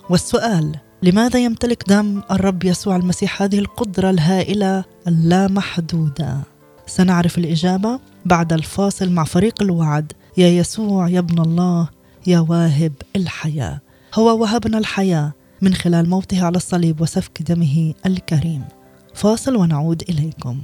والسؤال 0.09 0.75
لماذا 1.03 1.39
يمتلك 1.39 1.89
دم 1.89 2.21
الرب 2.31 2.63
يسوع 2.63 2.95
المسيح 2.95 3.41
هذه 3.41 3.59
القدرة 3.59 4.09
الهائلة 4.09 4.83
اللامحدودة؟ 5.07 6.37
سنعرف 6.87 7.37
الإجابة 7.37 7.99
بعد 8.25 8.53
الفاصل 8.53 9.09
مع 9.11 9.23
فريق 9.23 9.61
الوعد. 9.61 10.11
يا 10.37 10.47
يسوع 10.47 11.09
يا 11.09 11.19
ابن 11.19 11.41
الله 11.41 11.89
يا 12.27 12.39
واهب 12.39 12.93
الحياة. 13.15 13.79
هو 14.15 14.41
وهبنا 14.41 14.77
الحياة 14.77 15.31
من 15.61 15.73
خلال 15.73 16.09
موته 16.09 16.45
على 16.45 16.57
الصليب 16.57 17.01
وسفك 17.01 17.41
دمه 17.41 17.93
الكريم. 18.05 18.63
فاصل 19.13 19.55
ونعود 19.55 20.03
إليكم. 20.09 20.59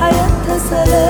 حياتها 0.00 0.58
سلام. 0.70 1.07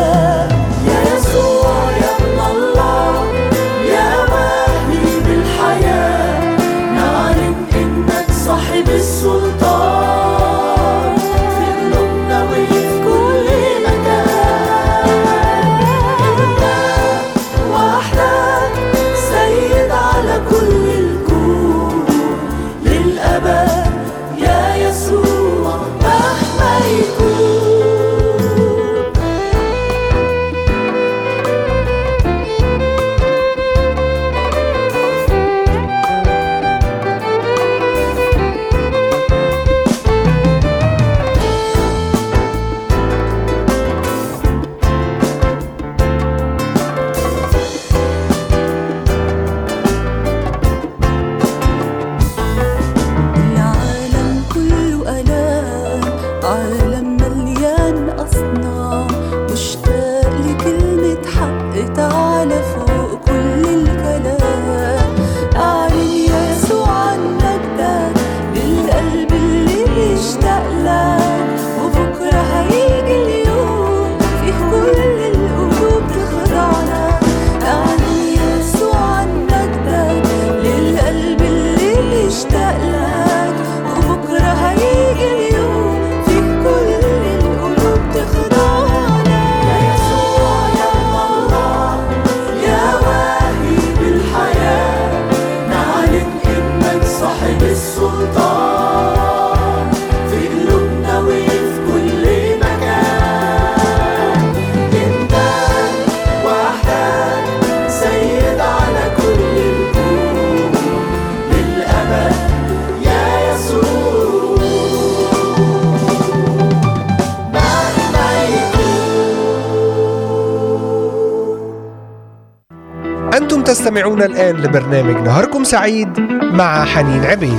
تستمعون 123.89 124.23
الآن 124.23 124.57
لبرنامج 124.57 125.17
نهاركم 125.17 125.65
سعيد 125.65 126.21
مع 126.43 126.85
حنين 126.85 127.25
عبيد 127.25 127.59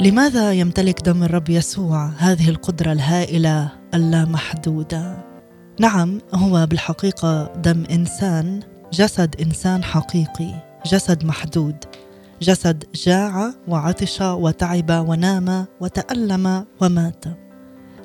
لماذا 0.00 0.52
يمتلك 0.52 1.00
دم 1.00 1.22
الرب 1.22 1.48
يسوع 1.48 2.06
هذه 2.18 2.48
القدرة 2.48 2.92
الهائلة 2.92 3.72
اللامحدودة؟ 3.94 5.24
نعم 5.80 6.18
هو 6.34 6.66
بالحقيقة 6.66 7.52
دم 7.56 7.84
إنسان 7.90 8.60
جسد 8.92 9.40
إنسان 9.40 9.84
حقيقي 9.84 10.54
جسد 10.86 11.24
محدود 11.24 11.87
جسد 12.40 12.84
جاع 12.94 13.52
وعطش 13.68 14.20
وتعب 14.20 15.04
ونام 15.08 15.66
وتألم 15.80 16.64
ومات. 16.80 17.24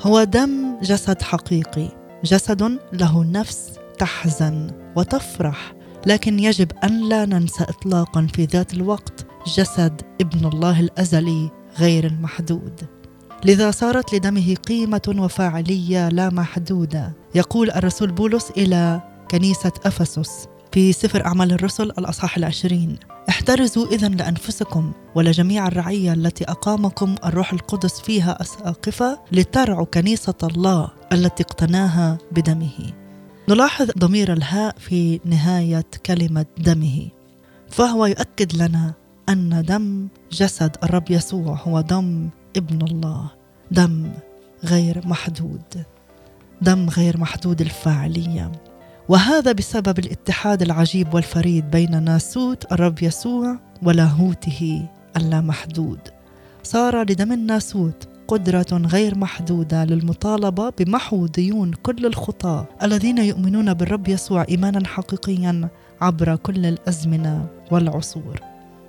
هو 0.02 0.24
دم 0.24 0.80
جسد 0.82 1.22
حقيقي 1.22 1.90
جسد 2.24 2.80
له 2.94 3.24
نفس 3.24 3.72
تحزن 4.00 4.72
وتفرح 4.96 5.74
لكن 6.06 6.40
يجب 6.40 6.72
أن 6.84 7.10
لا 7.10 7.26
ننسى 7.26 7.64
اطلاقا 7.64 8.28
في 8.36 8.46
ذات 8.46 8.74
الوقت 8.74 9.26
جسد 9.58 10.02
ابن 10.22 10.48
الله 10.48 10.80
الأزلي 10.80 11.50
غير 11.80 12.06
المحدود. 12.06 12.82
لذا 13.46 13.72
صارت 13.72 14.16
لدمه 14.16 14.56
قيمة 14.56 15.16
وفاعلية 15.18 16.10
لا 16.10 16.30
محدودة. 16.30 17.14
يقول 17.36 17.72
الرسول 17.72 18.12
بولس 18.12 18.52
إلى 18.58 19.02
كنيسة 19.32 19.72
أفسس 19.86 20.48
في 20.74 20.94
سفر 20.94 21.26
أعمال 21.26 21.52
الرسل 21.52 21.84
الأصحاح 21.84 22.38
العشرين. 22.38 22.98
احترزوا 23.30 23.88
إذا 23.88 24.08
لأنفسكم 24.08 24.92
ولجميع 25.16 25.68
الرعية 25.68 26.14
التي 26.14 26.44
أقامكم 26.44 27.16
الروح 27.26 27.54
القدس 27.54 28.02
فيها 28.02 28.42
أساقفة 28.42 29.20
لترعوا 29.32 29.86
كنيسة 29.86 30.34
الله 30.44 30.90
التي 31.12 31.44
اقتناها 31.44 32.18
بدمه. 32.32 32.94
نلاحظ 33.50 33.92
ضمير 33.98 34.34
الهاء 34.34 34.76
في 34.80 35.20
نهاية 35.26 35.86
كلمة 36.06 36.46
دمه 36.58 37.08
فهو 37.70 38.06
يؤكد 38.06 38.56
لنا 38.56 38.94
أن 39.30 39.64
دم 39.68 40.08
جسد 40.32 40.78
الرب 40.84 41.12
يسوع 41.12 41.60
هو 41.64 41.82
دم 41.82 42.30
ابن 42.58 42.82
الله 42.82 43.32
دم 43.72 44.12
غير 44.66 45.08
محدود 45.08 45.84
دم 46.62 46.90
غير 46.90 47.18
محدود 47.18 47.62
الفاعلية. 47.62 48.52
وهذا 49.10 49.52
بسبب 49.52 50.00
الاتحاد 50.00 50.62
العجيب 50.62 51.14
والفريد 51.14 51.72
بين 51.72 52.04
ناسوت 52.04 52.72
الرب 52.72 53.04
يسوع 53.04 53.60
ولاهوته 53.84 54.88
اللامحدود 55.18 56.00
صار 56.64 57.02
لدم 57.02 57.32
الناسوت 57.32 58.08
قدرة 58.28 58.66
غير 58.72 59.18
محدودة 59.18 59.86
للمطالبة 59.86 60.70
بمحو 60.70 61.26
ديون 61.26 61.74
كل 61.74 62.06
الخطاة 62.06 62.66
الذين 62.84 63.18
يؤمنون 63.18 63.74
بالرب 63.74 64.08
يسوع 64.08 64.46
إيمانا 64.50 64.88
حقيقيا 64.88 65.70
عبر 66.02 66.36
كل 66.36 66.66
الأزمنة 66.66 67.48
والعصور. 67.72 68.40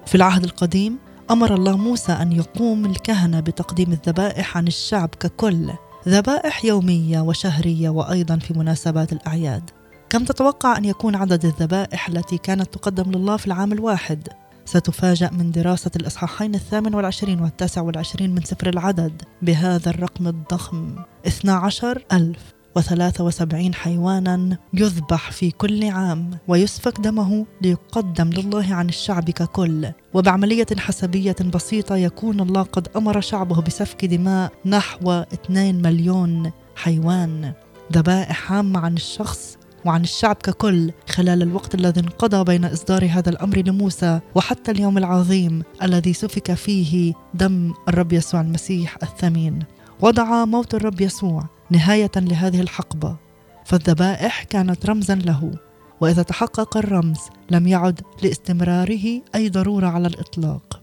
في 0.06 0.14
العهد 0.14 0.44
القديم 0.44 0.98
أمر 1.30 1.54
الله 1.54 1.76
موسى 1.76 2.12
أن 2.12 2.32
يقوم 2.32 2.86
الكهنة 2.86 3.40
بتقديم 3.40 3.92
الذبائح 3.92 4.56
عن 4.56 4.66
الشعب 4.66 5.08
ككل، 5.08 5.70
ذبائح 6.08 6.64
يومية 6.64 7.20
وشهرية 7.20 7.88
وأيضا 7.88 8.36
في 8.36 8.58
مناسبات 8.58 9.12
الأعياد. 9.12 9.70
كم 10.10 10.24
تتوقع 10.24 10.76
أن 10.76 10.84
يكون 10.84 11.16
عدد 11.16 11.44
الذبائح 11.44 12.08
التي 12.08 12.38
كانت 12.38 12.74
تقدم 12.74 13.10
لله 13.12 13.36
في 13.36 13.46
العام 13.46 13.72
الواحد؟ 13.72 14.28
ستفاجأ 14.64 15.30
من 15.30 15.50
دراسة 15.50 15.90
الإصحاحين 15.96 16.54
الثامن 16.54 16.94
والعشرين 16.94 17.40
والتاسع 17.40 17.82
والعشرين 17.82 18.34
من 18.34 18.42
سفر 18.42 18.68
العدد 18.68 19.22
بهذا 19.42 19.90
الرقم 19.90 20.28
الضخم. 20.28 20.94
12 21.26 22.04
ألف 22.12 22.54
وثلاثة 22.76 23.24
وسبعين 23.24 23.74
حيوانا 23.74 24.58
يذبح 24.74 25.30
في 25.30 25.50
كل 25.50 25.90
عام 25.90 26.30
ويسفك 26.48 27.00
دمه 27.00 27.46
ليقدم 27.62 28.30
لله 28.30 28.74
عن 28.74 28.88
الشعب 28.88 29.30
ككل. 29.30 29.88
وبعملية 30.14 30.66
حسبية 30.78 31.36
بسيطة 31.54 31.96
يكون 31.96 32.40
الله 32.40 32.62
قد 32.62 32.88
أمر 32.96 33.20
شعبه 33.20 33.62
بسفك 33.62 34.04
دماء 34.04 34.52
نحو 34.66 35.12
2 35.12 35.82
مليون 35.82 36.50
حيوان. 36.76 37.52
ذبائح 37.92 38.52
عامة 38.52 38.80
عن 38.80 38.94
الشخص 38.94 39.58
وعن 39.84 40.02
الشعب 40.02 40.36
ككل 40.36 40.92
خلال 41.08 41.42
الوقت 41.42 41.74
الذي 41.74 42.00
انقضى 42.00 42.44
بين 42.44 42.64
إصدار 42.64 43.08
هذا 43.10 43.30
الأمر 43.30 43.58
لموسى 43.58 44.20
وحتى 44.34 44.70
اليوم 44.70 44.98
العظيم 44.98 45.62
الذي 45.82 46.12
سفك 46.12 46.54
فيه 46.54 47.12
دم 47.34 47.74
الرب 47.88 48.12
يسوع 48.12 48.40
المسيح 48.40 48.96
الثمين. 49.02 49.58
وضع 50.00 50.44
موت 50.44 50.74
الرب 50.74 51.00
يسوع 51.00 51.44
نهاية 51.70 52.10
لهذه 52.16 52.60
الحقبة. 52.60 53.16
فالذبائح 53.64 54.42
كانت 54.42 54.86
رمزا 54.86 55.14
له 55.14 55.52
وإذا 56.00 56.22
تحقق 56.22 56.76
الرمز 56.76 57.18
لم 57.50 57.66
يعد 57.66 58.00
لاستمراره 58.22 59.22
أي 59.34 59.48
ضرورة 59.48 59.86
على 59.86 60.08
الإطلاق. 60.08 60.80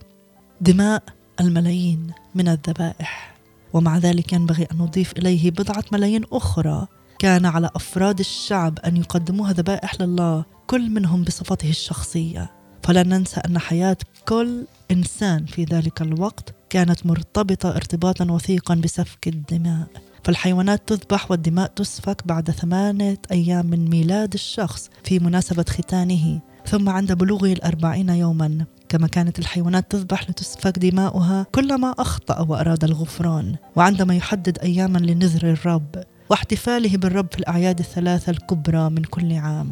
دماء 0.62 1.04
الملايين 1.40 2.08
من 2.36 2.48
الذبائح. 2.48 3.36
ومع 3.74 3.98
ذلك 3.98 4.34
ينبغي 4.34 4.68
أن 4.72 4.78
نضيف 4.78 5.14
إليه 5.18 5.52
بضعة 5.52 5.84
ملايين 5.92 6.24
أخرى 6.32 6.88
كان 7.22 7.46
على 7.46 7.70
أفراد 7.76 8.20
الشعب 8.20 8.80
أن 8.80 8.98
يقدموها 8.98 9.54
ذبائح 9.54 10.02
لله 10.02 10.46
كل 10.68 10.90
منهم 10.90 11.24
بصفته 11.24 11.70
الشخصية. 11.70 12.52
فلا 12.84 13.04
ننسى 13.04 13.42
أن 13.46 13.60
حياة 13.60 13.98
كل 14.28 14.66
إنسان 14.92 15.46
في 15.46 15.64
ذلك 15.64 16.02
الوقت 16.02 16.54
كانت 16.70 17.06
مرتبطة 17.06 17.70
ارتباطا 17.70 18.32
وثيقا 18.32 18.76
بسفك 18.76 19.28
الدماء. 19.28 19.88
فالحيوانات 20.24 20.82
تذبح 20.88 21.32
والدماء 21.32 21.68
تسفك 21.68 22.28
بعد 22.28 22.52
ثمانية 22.52 23.18
أيام 23.32 23.66
من 23.66 23.90
ميلاد 23.90 24.34
الشخص 24.34 24.90
في 25.04 25.20
مناسبة 25.20 25.66
ختانه. 25.70 26.40
ثم 26.66 26.90
عند 26.90 27.12
بلوغه 27.12 27.54
الأربعين 27.54 28.10
يوما 28.10 28.66
كما 28.90 29.08
كانت 29.08 29.40
الحيوانات 29.40 29.92
تذبح 29.92 30.30
لتسفك 30.30 30.80
دماؤها 30.80 31.46
كلما 31.52 31.96
أخطأ 32.00 32.40
وأراد 32.40 32.84
الغفران. 32.84 33.56
وعندما 33.76 34.16
يحدد 34.16 34.60
أياما 34.60 34.98
لنذر 34.98 35.52
الرب 35.52 36.04
واحتفاله 36.32 36.98
بالرب 36.98 37.28
في 37.32 37.40
الأعياد 37.40 37.80
الثلاثة 37.80 38.30
الكبرى 38.30 38.90
من 38.90 39.04
كل 39.04 39.34
عام. 39.34 39.72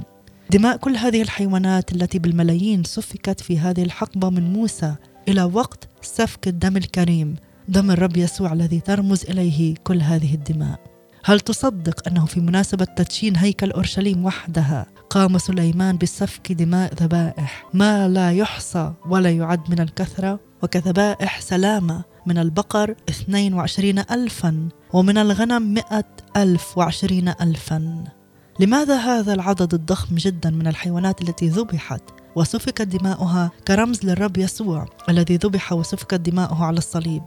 دماء 0.51 0.77
كل 0.77 0.95
هذه 0.95 1.21
الحيوانات 1.21 1.91
التي 1.91 2.19
بالملايين 2.19 2.83
سفكت 2.83 3.41
في 3.41 3.59
هذه 3.59 3.83
الحقبة 3.83 4.29
من 4.29 4.53
موسى 4.53 4.95
إلى 5.27 5.43
وقت 5.43 5.87
سفك 6.01 6.47
الدم 6.47 6.77
الكريم. 6.77 7.35
دم 7.67 7.91
الرب 7.91 8.17
يسوع 8.17 8.53
الذي 8.53 8.79
ترمز 8.79 9.23
إليه 9.23 9.75
كل 9.83 10.01
هذه 10.01 10.33
الدماء. 10.33 10.79
هل 11.23 11.39
تصدق 11.39 12.07
أنه 12.07 12.25
في 12.25 12.39
مناسبة 12.39 12.85
تدشين 12.85 13.35
هيكل 13.35 13.71
أورشليم 13.71 14.25
وحدها 14.25 14.85
قام 15.09 15.37
سليمان 15.37 15.97
بسفك 15.97 16.51
دماء 16.51 16.93
ذبائح؟ 16.93 17.65
ما 17.73 18.07
لا 18.07 18.31
يحصى 18.31 18.93
ولا 19.09 19.29
يعد 19.31 19.69
من 19.69 19.79
الكثرة. 19.79 20.48
وكذبائح 20.63 21.41
سلامة 21.41 22.01
من 22.25 22.37
البقر 22.37 22.95
22 23.09 23.99
ألفا 23.99 24.69
ومن 24.93 25.17
الغنم 25.17 25.73
مئة 25.73 26.05
ألف 26.37 26.77
وعشرين 26.77 27.33
ألفا. 27.41 28.03
لماذا 28.59 28.95
هذا 28.97 29.33
العدد 29.33 29.73
الضخم 29.73 30.15
جدا 30.15 30.49
من 30.49 30.67
الحيوانات 30.67 31.21
التي 31.21 31.47
ذبحت 31.47 32.01
وسفكت 32.35 32.81
دماؤها 32.81 33.51
كرمز 33.67 34.05
للرب 34.05 34.37
يسوع 34.37 34.85
الذي 35.09 35.35
ذبح 35.35 35.73
وسفكت 35.73 36.13
دماؤه 36.13 36.65
على 36.65 36.77
الصليب؟ 36.77 37.23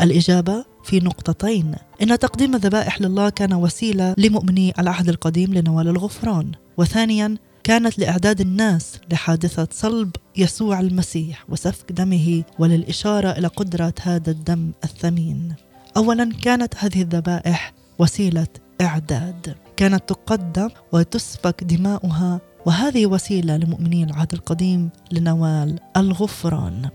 الإجابة 0.00 0.64
في 0.84 0.98
نقطتين. 0.98 1.74
إن 2.02 2.18
تقديم 2.18 2.54
الذبائح 2.54 3.00
لله 3.00 3.28
كان 3.28 3.54
وسيلة 3.54 4.14
لمؤمني 4.18 4.72
العهد 4.78 5.08
القديم 5.08 5.54
لنوال 5.54 5.88
الغفران. 5.88 6.52
وثانيا 6.76 7.36
كانت 7.70 7.98
لإعداد 7.98 8.40
الناس 8.40 8.98
لحادثة 9.12 9.68
صلب 9.70 10.10
يسوع 10.36 10.80
المسيح 10.80 11.44
وسفك 11.50 11.92
دمه 11.92 12.42
وللإشارة 12.58 13.30
إلى 13.30 13.46
قدرة 13.46 13.94
هذا 14.02 14.30
الدم 14.30 14.72
الثمين. 14.84 15.54
أولا 15.96 16.32
كانت 16.42 16.74
هذه 16.76 17.02
الذبائح 17.02 17.72
وسيلة 17.98 18.46
إعداد. 18.80 19.54
كانت 19.76 20.08
تقدم 20.08 20.68
وتسفك 20.92 21.64
دماؤها 21.64 22.40
وهذه 22.66 23.06
وسيلة 23.06 23.56
لمؤمني 23.56 24.04
العهد 24.04 24.32
القديم 24.32 24.90
لنوال 25.12 25.78
الغفران. 25.96 26.88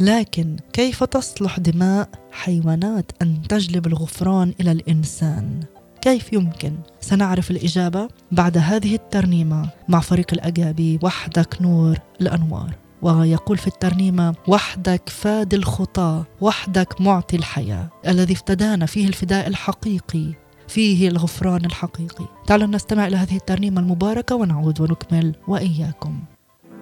لكن 0.00 0.56
كيف 0.72 1.04
تصلح 1.04 1.58
دماء 1.58 2.08
حيوانات 2.32 3.12
أن 3.22 3.42
تجلب 3.48 3.86
الغفران 3.86 4.54
إلى 4.60 4.72
الإنسان؟ 4.72 5.60
كيف 6.02 6.32
يمكن؟ 6.32 6.72
سنعرف 7.00 7.50
الإجابة 7.50 8.08
بعد 8.32 8.58
هذه 8.58 8.94
الترنيمة 8.94 9.68
مع 9.88 10.00
فريق 10.00 10.26
الأجابي 10.32 10.98
وحدك 11.02 11.62
نور 11.62 11.98
الأنوار. 12.20 12.74
ويقول 13.02 13.58
في 13.58 13.66
الترنيمة 13.66 14.34
وحدك 14.48 15.08
فاد 15.08 15.54
الخطاة 15.54 16.24
وحدك 16.40 17.00
معطي 17.00 17.36
الحياة. 17.36 17.88
الذي 18.06 18.32
افتدانا 18.32 18.86
فيه 18.86 19.08
الفداء 19.08 19.46
الحقيقي 19.46 20.26
فيه 20.68 21.08
الغفران 21.08 21.64
الحقيقي. 21.64 22.24
تعالوا 22.46 22.66
نستمع 22.66 23.06
إلى 23.06 23.16
هذه 23.16 23.36
الترنيمة 23.36 23.80
المباركة 23.80 24.34
ونعود 24.34 24.80
ونكمل 24.80 25.34
وإياكم. 25.48 26.20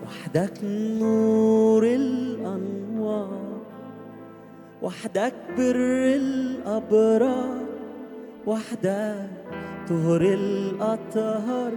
وحدك 0.06 0.64
نور 0.64 1.86
الأنوار 1.86 3.58
وحدك 4.82 5.34
بر 5.56 5.76
الأبرار. 6.16 7.67
وحدك 8.48 9.28
طهر 9.88 10.20
الأطهر 10.20 11.72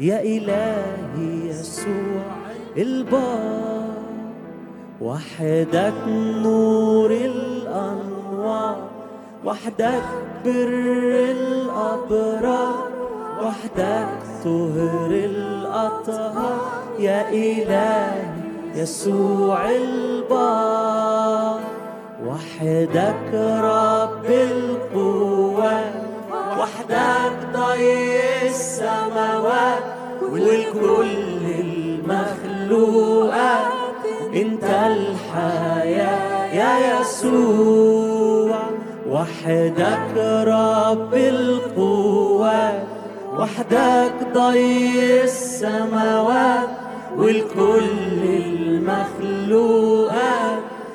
يا 0.00 0.20
إلهي 0.22 1.48
يسوع 1.50 2.26
البار. 2.76 3.94
وحدك 5.00 5.98
نور 6.42 7.10
الأنوار 7.10 8.76
وحدك 9.44 10.02
بر 10.44 10.72
الأبرار 11.34 12.88
وحدك 13.42 14.08
طهر 14.44 15.10
الأطهار 15.10 16.60
يا 16.98 17.28
إلهي 17.30 18.22
يسوع 18.74 19.70
البار. 19.70 21.60
وحدك 22.26 23.30
رب 23.60 24.26
القوات 24.26 25.23
وحدك 26.64 27.36
ضي 27.52 28.48
السماوات 28.48 29.84
والكل 30.32 31.44
المخلوقات. 32.08 33.72
انت 34.34 34.64
الحياة 34.64 36.54
يا 36.54 37.00
يسوع 37.00 38.58
وحدك 39.10 40.16
رب 40.46 41.14
القوات. 41.14 42.82
وحدك 43.38 44.16
ضي 44.34 45.22
السماوات 45.22 46.68
والكل 47.16 48.22
المخلوقات. 49.04 49.82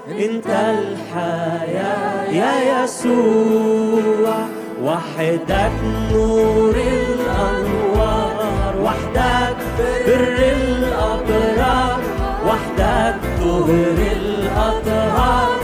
انت 0.10 0.48
الحياة 0.48 2.32
يا 2.32 2.84
يسوع. 2.84 4.59
وحدك 4.84 5.72
نور 6.12 6.76
الأنوار 6.76 8.74
وحدك 8.84 9.58
بر 9.80 10.38
الأبرار 10.58 12.02
وحدك 12.48 13.16
طهر 13.40 14.00
الأطهار. 14.18 15.59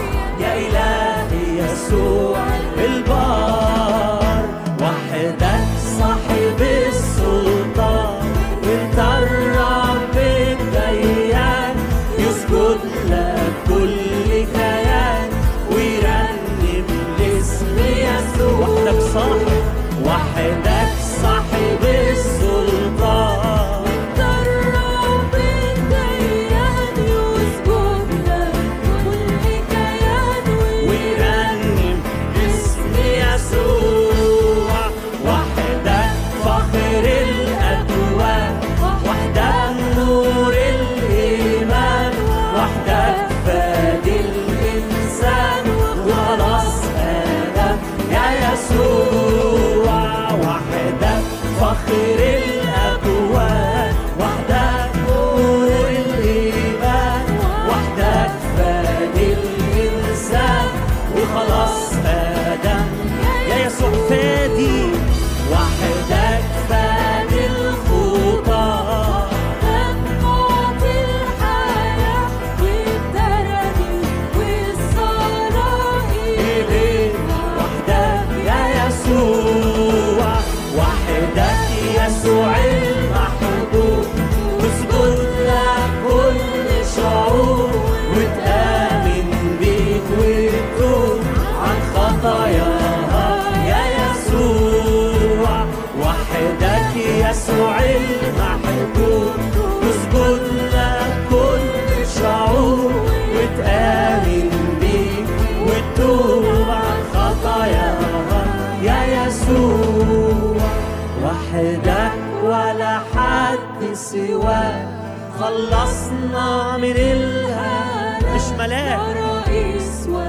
خلصنا 115.55 116.77
من 116.77 116.91
الهلاك 116.91 118.23
مش 118.35 118.47
ملاك 118.59 118.99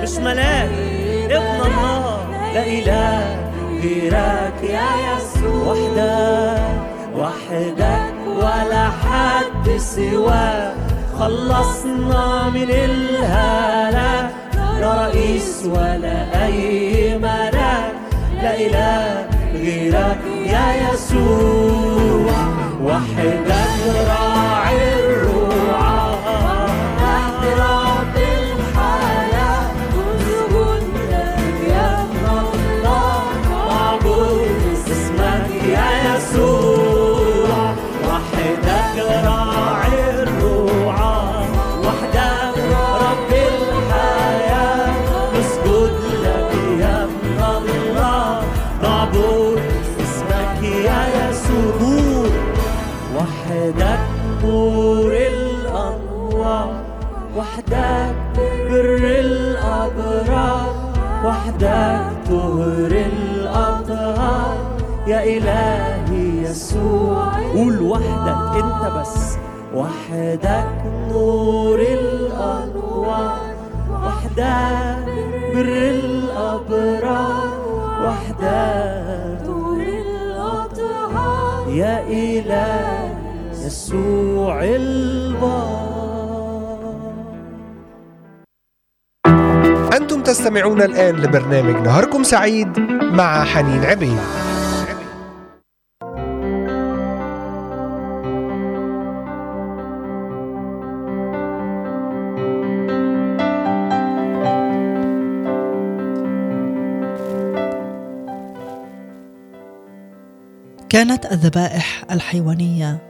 مش 0.03 0.17
ملاك. 0.17 0.71
ابن 1.31 1.61
الله. 1.67 2.19
لا 2.55 2.67
إله 2.67 3.21
غيرك 3.83 4.59
يا 4.63 4.89
يسوع. 5.07 5.73
وحدك 5.73 6.61
وحدك 7.17 8.15
ولا 8.37 8.85
حد 9.03 9.77
سواك. 9.79 10.75
خلصنا 11.19 12.51
من 12.55 12.71
الهلاك 12.71 14.31
لا 14.81 15.07
رئيس 15.07 15.63
ولا 15.65 16.47
أي 16.47 17.19
ملاك. 17.19 17.93
لا 18.43 18.55
إله 18.55 19.27
غيرك 19.55 20.23
يا 20.47 20.67
يسوع. 20.85 22.37
وحدك 22.83 23.81
راعي 24.09 24.36
يا 65.07 65.23
إلهي 65.23 66.51
يسوع 66.51 67.33
قول 67.55 67.83
وحدك 67.83 68.65
أنت 68.65 68.83
بس. 68.97 69.39
وحدك 69.75 70.69
نور 71.11 71.81
الأنوار 71.81 73.39
وحدك 73.91 75.07
بر 75.55 75.71
الأبرار 75.95 77.59
وحدك 78.03 79.47
طول 79.47 79.81
الأطهار. 79.81 81.69
يا 81.69 82.03
إله 82.09 83.15
يسوع 83.67 84.65
البار. 84.65 85.97
أنتم 89.97 90.23
تستمعون 90.23 90.83
الآن 90.83 91.15
لبرنامج 91.15 91.77
نهاركم 91.87 92.23
سعيد 92.23 92.79
مع 93.13 93.45
حنين 93.45 93.85
عبيد. 93.85 94.46
كانت 110.97 111.33
الذبائح 111.33 112.05
الحيوانية 112.11 113.03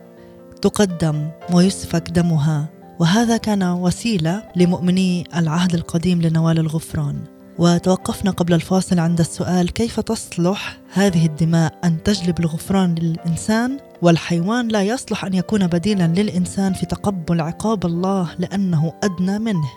تقدم 0.63 1.31
ويسفك 1.53 2.11
دمها 2.11 2.69
وهذا 2.99 3.37
كان 3.37 3.63
وسيلة 3.63 4.43
لمؤمني 4.57 5.25
العهد 5.37 5.75
القديم 5.75 6.23
لنوال 6.23 6.59
الغفران. 6.59 7.25
وتوقفنا 7.59 8.31
قبل 8.31 8.55
الفاصل 8.55 8.99
عند 8.99 9.21
السؤال 9.21 9.73
كيف 9.73 10.01
تصلح 10.01 10.79
هذه 10.93 11.27
الدماء 11.27 11.79
أن 11.85 12.03
تجلب 12.03 12.41
الغفران 12.41 12.95
للإنسان؟ 12.95 13.79
والحيوان 14.03 14.69
لا 14.69 14.83
يصلح 14.83 15.25
أن 15.25 15.35
يكون 15.35 15.67
بديلا 15.67 16.07
للإنسان 16.07 16.73
في 16.73 16.87
تقبل 16.87 17.41
عقاب 17.41 17.87
الله 17.87 18.29
لأنه 18.39 18.93
أدنى 19.03 19.39
منه. 19.39 19.71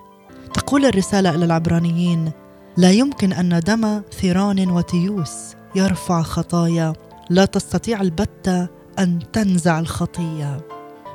تقول 0.53 0.85
الرسالة 0.85 1.35
إلى 1.35 1.45
العبرانيين 1.45 2.31
لا 2.77 2.91
يمكن 2.91 3.33
أن 3.33 3.59
دم 3.59 4.01
ثيران 4.11 4.69
وتيوس 4.69 5.55
يرفع 5.75 6.21
خطايا 6.21 6.93
لا 7.29 7.45
تستطيع 7.45 8.01
البتة 8.01 8.67
أن 8.99 9.19
تنزع 9.33 9.79
الخطية. 9.79 10.67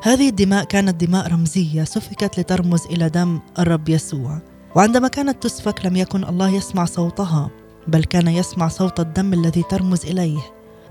هذه 0.03 0.29
الدماء 0.29 0.65
كانت 0.65 1.05
دماء 1.05 1.29
رمزية 1.29 1.85
سفكت 1.85 2.41
لترمز 2.41 2.87
إلى 2.87 3.09
دم 3.09 3.41
الرب 3.59 3.89
يسوع، 3.89 4.39
وعندما 4.77 5.09
كانت 5.09 5.43
تسفك 5.43 5.87
لم 5.87 5.97
يكن 5.97 6.25
الله 6.25 6.49
يسمع 6.49 6.85
صوتها، 6.85 7.51
بل 7.89 8.05
كان 8.05 8.29
يسمع 8.29 8.69
صوت 8.69 9.01
الدم 9.01 9.33
الذي 9.33 9.63
ترمز 9.63 10.07
إليه، 10.07 10.41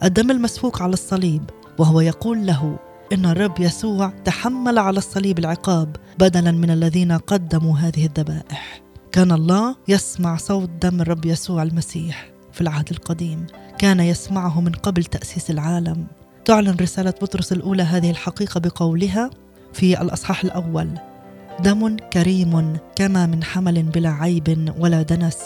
الدم 0.04 0.32
المسفوك 0.32 0.82
على 0.82 0.94
الصليب، 0.94 1.50
وهو 1.78 2.02
يقول 2.02 2.48
له: 2.48 2.80
إن 3.14 3.26
الرب 3.26 3.60
يسوع 3.60 4.14
تحمل 4.26 4.80
على 4.80 4.98
الصليب 4.98 5.40
العقاب 5.40 5.96
بدلا 6.20 6.52
من 6.52 6.72
الذين 6.72 7.12
قدموا 7.12 7.78
هذه 7.78 8.06
الذبائح. 8.06 8.82
كان 9.12 9.32
الله 9.32 9.76
يسمع 9.88 10.38
صوت 10.38 10.70
دم 10.70 11.02
الرب 11.02 11.26
يسوع 11.26 11.64
المسيح 11.64 12.33
في 12.54 12.62
العهد 12.62 12.89
القديم. 12.92 13.46
كان 13.78 14.00
يسمعه 14.00 14.62
من 14.62 14.72
قبل 14.72 15.04
تأسيس 15.04 15.52
العالم. 15.52 16.08
تعلن 16.46 16.76
رسالة 16.82 17.13
بطرس 17.22 17.52
الأولى 17.54 17.84
هذه 17.84 18.12
الحقيقة 18.12 18.60
بقولها 18.60 19.30
في 19.74 20.02
الأصحاح 20.02 20.44
الأول. 20.44 20.89
دم 21.60 21.98
كريم 21.98 22.78
كما 22.96 23.26
من 23.26 23.44
حمل 23.44 23.84
بلا 23.84 24.10
عيب 24.10 24.74
ولا 24.80 25.02
دنس. 25.02 25.38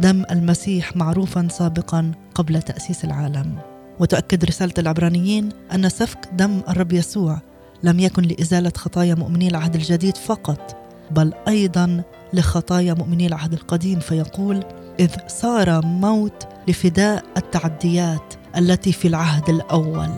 دم 0.00 0.24
المسيح 0.30 0.96
معروفا 0.96 1.48
سابقا 1.50 2.12
قبل 2.34 2.62
تأسيس 2.62 3.04
العالم. 3.04 3.58
وتؤكد 4.00 4.44
رسالة 4.44 4.74
العبرانيين 4.78 5.48
أن 5.74 5.88
سفك 5.88 6.18
دم 6.32 6.62
الرب 6.68 6.92
يسوع 6.92 7.40
لم 7.82 8.00
يكن 8.00 8.22
لإزالة 8.22 8.72
خطايا 8.76 9.14
مؤمني 9.14 9.48
العهد 9.48 9.74
الجديد 9.74 10.16
فقط 10.16 10.76
بل 11.10 11.32
أيضا 11.48 12.02
لخطايا 12.32 12.94
مؤمني 12.94 13.26
العهد 13.26 13.52
القديم. 13.52 14.00
فيقول 14.00 14.64
إذ 15.00 15.10
صار 15.28 15.86
موت 15.86 16.46
لفداء 16.68 17.24
التعديات 17.36 18.34
التي 18.56 18.92
في 18.92 19.08
العهد 19.08 19.48
الأول. 19.50 20.10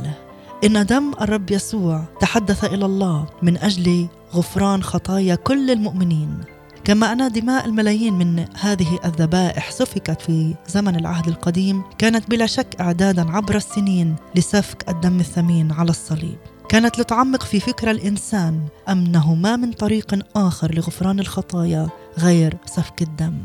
إن 0.65 0.87
دم 0.87 1.13
الرب 1.21 1.51
يسوع 1.51 2.05
تحدث 2.21 2.65
إلى 2.65 2.87
الله 2.87 3.27
من 3.43 3.57
أجل 3.57 4.09
غفران 4.35 4.83
خطايا 4.83 5.35
كل 5.35 5.71
المؤمنين. 5.71 6.41
كما 6.85 7.13
أن 7.13 7.33
دماء 7.33 7.67
الملايين 7.67 8.15
من 8.15 8.45
هذه 8.61 8.99
الذبائح 9.05 9.71
سفكت 9.71 10.23
في 10.23 10.55
زمن 10.69 10.97
العهد 10.97 11.29
القديم 11.29 11.83
كانت 11.99 12.31
بلا 12.31 12.47
شك 12.47 12.77
إعدادا 12.81 13.31
عبر 13.31 13.57
السنين 13.57 14.17
لسفك 14.35 14.89
الدم 14.89 15.21
الثمين 15.21 15.73
على 15.73 15.91
الصليب. 15.91 16.39
كانت 16.69 16.99
لتعمق 16.99 17.43
في 17.43 17.61
فكر 17.61 17.91
الإنسان 17.91 18.61
أنه 18.89 19.35
ما 19.35 19.57
من 19.57 19.73
طريق 19.73 20.19
آخر 20.37 20.75
لغفران 20.75 21.21
الخطايا 21.21 21.89
غير 22.19 22.57
سفك 22.67 23.03
الدم. 23.03 23.39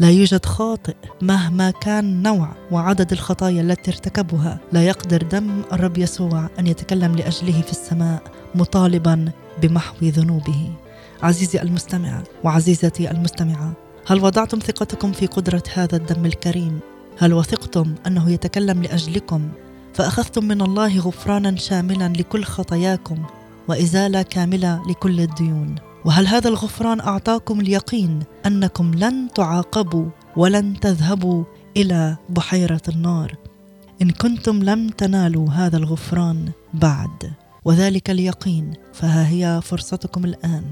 لا 0.00 0.10
يوجد 0.10 0.46
خاطئ 0.46 0.94
مهما 1.22 1.70
كان 1.70 2.22
نوع 2.22 2.48
وعدد 2.70 3.12
الخطايا 3.12 3.62
التي 3.62 3.90
ارتكبها. 3.90 4.58
لا 4.72 4.86
يقدر 4.86 5.22
دم 5.22 5.62
الرب 5.72 5.98
يسوع 5.98 6.48
أن 6.58 6.66
يتكلم 6.66 7.16
لأجله 7.16 7.60
في 7.62 7.70
السماء 7.70 8.22
مطالبا 8.54 9.32
بمحو 9.62 9.96
ذنوبه. 10.02 10.70
عزيزي 11.22 11.62
المستمع 11.62 12.22
وعزيزتي 12.44 13.10
المستمعة 13.10 13.72
هل 14.06 14.24
وضعتم 14.24 14.58
ثقتكم 14.58 15.12
في 15.12 15.26
قدرة 15.26 15.62
هذا 15.74 15.96
الدم 15.96 16.26
الكريم؟ 16.26 16.80
هل 17.18 17.32
وثقتم 17.32 17.94
أنه 18.06 18.30
يتكلم 18.30 18.82
لأجلكم؟ 18.82 19.48
فأخذتم 19.94 20.44
من 20.44 20.62
الله 20.62 20.98
غفرانا 20.98 21.56
شاملا 21.56 22.08
لكل 22.08 22.44
خطاياكم 22.44 23.16
وإزالة 23.68 24.22
كاملة 24.22 24.82
لكل 24.88 25.20
الديون. 25.20 25.74
وهل 26.04 26.26
هذا 26.26 26.48
الغفران 26.48 27.00
أعطاكم 27.00 27.60
اليقين 27.60 28.22
أنكم 28.46 28.94
لن 28.94 29.28
تعاقبوا 29.34 30.08
ولن 30.36 30.80
تذهبوا 30.80 31.44
إلى 31.76 32.16
بحيرة 32.28 32.82
النار؟ 32.88 33.34
إن 34.02 34.10
كنتم 34.10 34.62
لم 34.62 34.88
تنالوا 34.88 35.50
هذا 35.50 35.76
الغفران 35.76 36.50
بعد. 36.74 37.32
وذلك 37.64 38.10
اليقين 38.10 38.72
فها 38.92 39.28
هي 39.28 39.60
فرصتكم 39.62 40.24
الآن. 40.24 40.64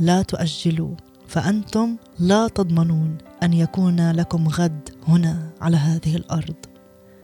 لا 0.00 0.22
تؤجلوا. 0.22 0.94
فأنتم 1.26 1.96
لا 2.18 2.48
تضمنون 2.48 3.18
أن 3.42 3.52
يكون 3.52 4.10
لكم 4.10 4.48
غد 4.48 4.88
هنا 5.08 5.50
على 5.60 5.76
هذه 5.76 6.16
الأرض. 6.16 6.56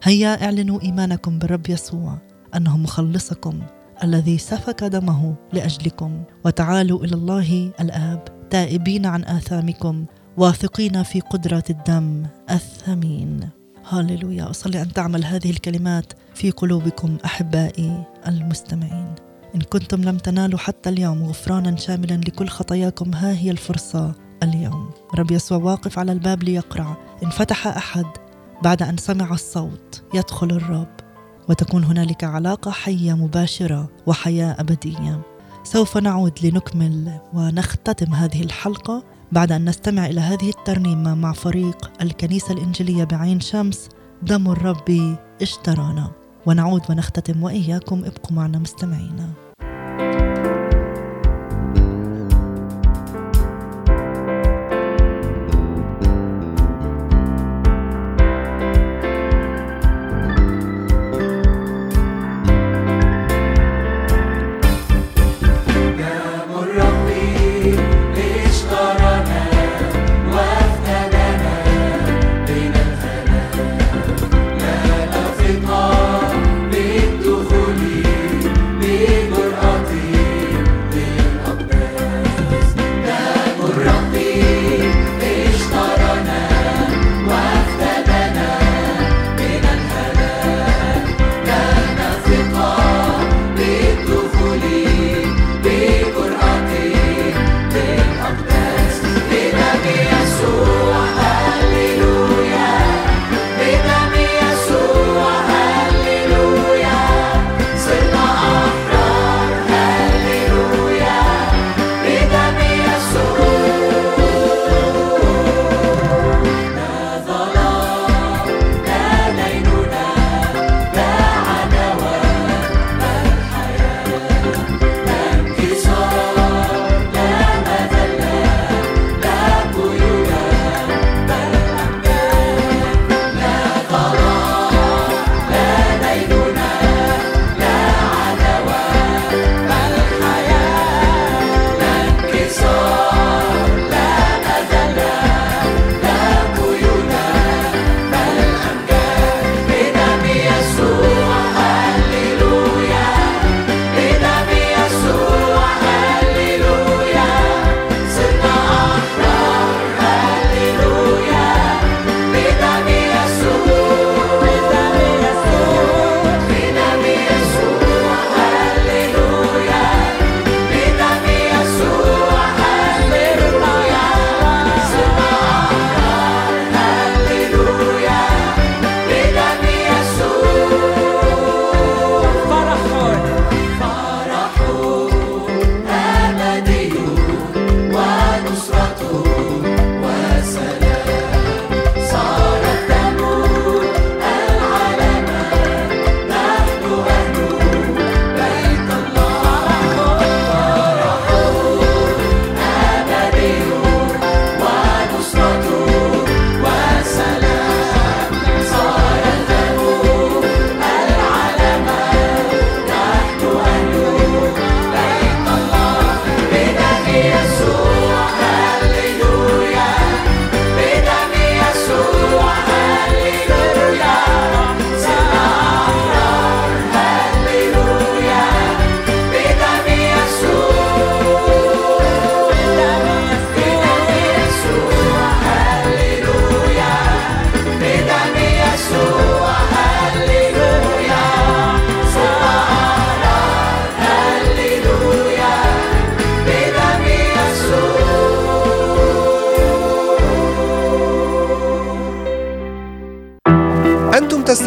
هيا 0.03 0.45
اعلنوا 0.45 0.81
إيمانكم 0.81 1.39
بالرب 1.39 1.69
يسوع 1.69 2.17
أنه 2.55 2.77
مخلصكم 2.77 3.59
الذي 4.03 4.37
سفك 4.37 4.83
دمه 4.83 5.35
لأجلكم. 5.53 6.23
وتعالوا 6.45 7.03
إلى 7.03 7.15
الله 7.15 7.71
الآب 7.79 8.47
تائبين 8.49 9.05
عن 9.05 9.23
آثامكم 9.23 10.05
واثقين 10.37 11.03
في 11.03 11.19
قدرة 11.19 11.63
الدم 11.69 12.25
الثمين. 12.51 13.49
هاللويا. 13.89 14.49
أصلي 14.49 14.81
أن 14.81 14.93
تعمل 14.93 15.25
هذه 15.25 15.49
الكلمات 15.49 16.13
في 16.33 16.51
قلوبكم 16.51 17.17
أحبائي 17.25 18.03
المستمعين. 18.27 19.15
إن 19.55 19.61
كنتم 19.61 20.01
لم 20.01 20.17
تنالوا 20.17 20.59
حتى 20.59 20.89
اليوم 20.89 21.23
غفرانا 21.23 21.75
شاملا 21.75 22.13
لكل 22.13 22.47
خطاياكم 22.47 23.13
ها 23.13 23.31
هي 23.31 23.51
الفرصة 23.51 24.15
اليوم. 24.43 24.89
رب 25.15 25.31
يسوع 25.31 25.57
واقف 25.57 25.99
على 25.99 26.11
الباب 26.11 26.43
ليقرع. 26.43 26.97
إن 27.23 27.29
فتح 27.29 27.67
أحد 27.67 28.05
بعد 28.63 28.83
أن 28.83 28.97
سمع 28.97 29.33
الصوت 29.33 30.03
يدخل 30.13 30.51
الرب. 30.51 30.94
وتكون 31.49 31.83
هنالك 31.83 32.23
علاقة 32.23 32.71
حية 32.71 33.13
مباشرة 33.13 33.89
وحياة 34.05 34.55
أبدية. 34.59 35.21
سوف 35.63 35.97
نعود 35.97 36.33
لنكمل 36.43 37.19
ونختتم 37.33 38.13
هذه 38.13 38.43
الحلقة 38.43 39.03
بعد 39.31 39.51
أن 39.51 39.69
نستمع 39.69 40.05
إلى 40.05 40.21
هذه 40.21 40.49
الترنيمة 40.49 41.15
مع 41.15 41.33
فريق 41.33 41.91
الكنيسة 42.01 42.53
الإنجيلية 42.53 43.03
بعين 43.03 43.39
شمس. 43.39 43.89
دم 44.23 44.51
الرب 44.51 45.17
اشترانا. 45.41 46.11
ونعود 46.45 46.81
ونختتم 46.89 47.43
وإياكم 47.43 48.05
ابقوا 48.05 48.35
معنا 48.35 48.59
مستمعينا. 48.59 49.44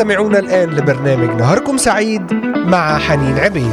تستمعون 0.09 0.37
الآن 0.37 0.71
لبرنامج 0.71 1.41
نهاركم 1.41 1.77
سعيد 1.77 2.33
مع 2.57 2.99
حنين 2.99 3.39
عبيد. 3.39 3.73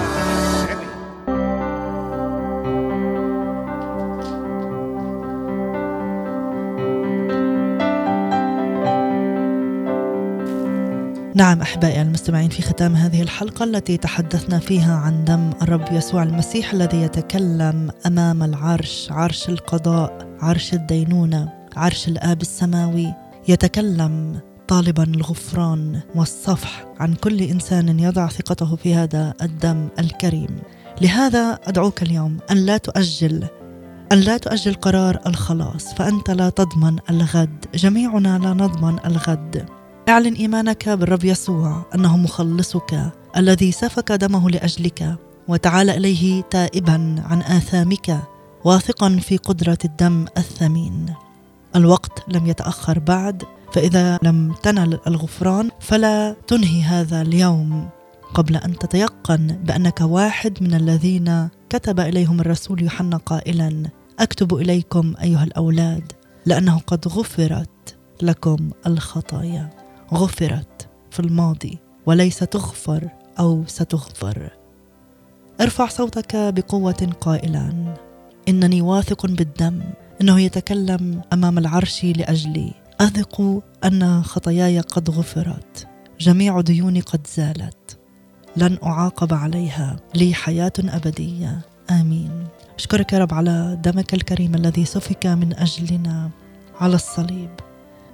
نعم 11.36 11.62
أحبائي 11.62 12.02
المستمعين 12.02 12.50
في 12.50 12.62
ختام 12.62 12.96
هذه 12.96 13.22
الحلقة 13.22 13.64
التي 13.64 13.98
تحدثنا 13.98 14.60
فيها 14.60 14.96
عن 14.96 15.24
دم 15.26 15.50
الرب 15.62 15.86
يسوع 15.92 16.24
المسيح 16.24 16.74
الذي 16.74 17.02
يتكلم 17.02 17.90
أمام 18.06 18.44
العرش 18.44 19.08
عرش 19.12 19.50
القضاء 19.50 20.28
عرش 20.42 20.74
الدينونة 20.74 21.50
عرش 21.76 22.08
الآب 22.08 22.42
السماوي. 22.42 23.14
يتكلم 23.48 24.40
طالبا 24.68 25.04
الغفران 25.04 26.02
والصفح 26.16 26.86
عن 27.00 27.14
كل 27.14 27.42
إنسان 27.42 28.00
يضع 28.00 28.28
ثقته 28.28 28.76
في 28.76 28.96
هذا 28.96 29.34
الدم 29.42 29.88
الكريم. 30.00 30.60
لهذا 31.02 31.60
أدعوك 31.64 32.04
اليوم 32.04 32.38
أن 32.52 32.58
لا 32.58 32.78
تؤجل 32.78 33.48
أن 34.12 34.20
لا 34.20 34.38
تؤجل 34.38 34.74
قرار 34.74 35.20
الخلاص 35.28 35.94
فأنت 35.94 36.32
لا 36.32 36.50
تضمن 36.50 36.98
الغد. 37.10 37.66
جميعنا 37.76 38.40
لا 38.40 38.54
نضمن 38.54 39.00
الغد. 39.06 39.66
أعلن 40.10 40.34
إيمانك 40.34 40.90
بالرب 40.90 41.24
يسوع 41.24 41.86
أنه 41.96 42.18
مخلصك 42.18 43.12
الذي 43.38 43.72
سفك 43.72 44.12
دمه 44.12 44.50
لأجلك 44.50 45.16
وتعال 45.48 45.90
إليه 45.90 46.42
تائبا 46.42 47.16
عن 47.26 47.42
آثامك 47.42 48.20
واثقا 48.64 49.18
في 49.18 49.38
قدرة 49.38 49.78
الدم 49.86 50.26
الثمين. 50.38 51.25
الوقت 51.76 52.24
لم 52.28 52.48
يتأخر 52.48 53.00
بعد 53.00 53.44
فإذا 53.74 54.20
لم 54.24 54.54
تنل 54.64 55.00
الغفران 55.08 55.70
فلا 55.80 56.36
تنهي 56.48 56.82
هذا 56.82 57.22
اليوم. 57.22 57.90
قبل 58.34 58.56
أن 58.56 58.78
تتيقن 58.78 59.48
بأنك 59.48 60.02
واحد 60.02 60.64
من 60.64 60.74
الذين 60.74 61.50
كتب 61.70 62.00
إليهم 62.00 62.40
الرسول 62.40 62.82
يوحنا 62.82 63.18
قائلا 63.18 63.90
أكتب 64.20 64.56
إليكم 64.56 65.14
أيها 65.24 65.44
الأولاد 65.44 66.12
لأنه 66.46 66.80
قد 66.88 67.08
غفرت 67.08 67.98
لكم 68.22 68.70
الخطايا. 68.88 69.70
غفرت 70.14 70.88
في 71.12 71.20
الماضي 71.20 71.80
وليس 72.06 72.40
تغفر 72.40 73.10
أو 73.40 73.64
ستغفر. 73.68 74.50
ارفع 75.62 75.88
صوتك 75.88 76.36
بقوة 76.36 77.10
قائلا. 77.22 77.94
إنني 78.48 78.82
واثق 78.82 79.26
بالدم. 79.26 79.82
إنه 80.22 80.40
يتكلم 80.40 81.22
أمام 81.34 81.58
العرش 81.58 82.06
لأجلي. 82.06 82.74
أثق 83.02 83.64
أن 83.84 84.24
خطاياي 84.24 84.80
قد 84.80 85.10
غفرت. 85.10 85.88
جميع 86.20 86.62
ديوني 86.62 87.00
قد 87.00 87.28
زالت. 87.36 87.98
لن 88.58 88.78
أعاقب 88.84 89.34
عليها. 89.34 89.96
لي 90.16 90.34
حياة 90.34 90.74
أبدية. 90.80 91.60
آمين. 91.92 92.48
أشكرك 92.78 93.14
يا 93.14 93.20
رب 93.20 93.34
على 93.34 93.80
دمك 93.84 94.14
الكريم 94.14 94.56
الذي 94.56 94.86
سفك 94.86 95.26
من 95.26 95.54
أجلنا 95.54 96.30
على 96.80 96.96
الصليب. 96.96 97.50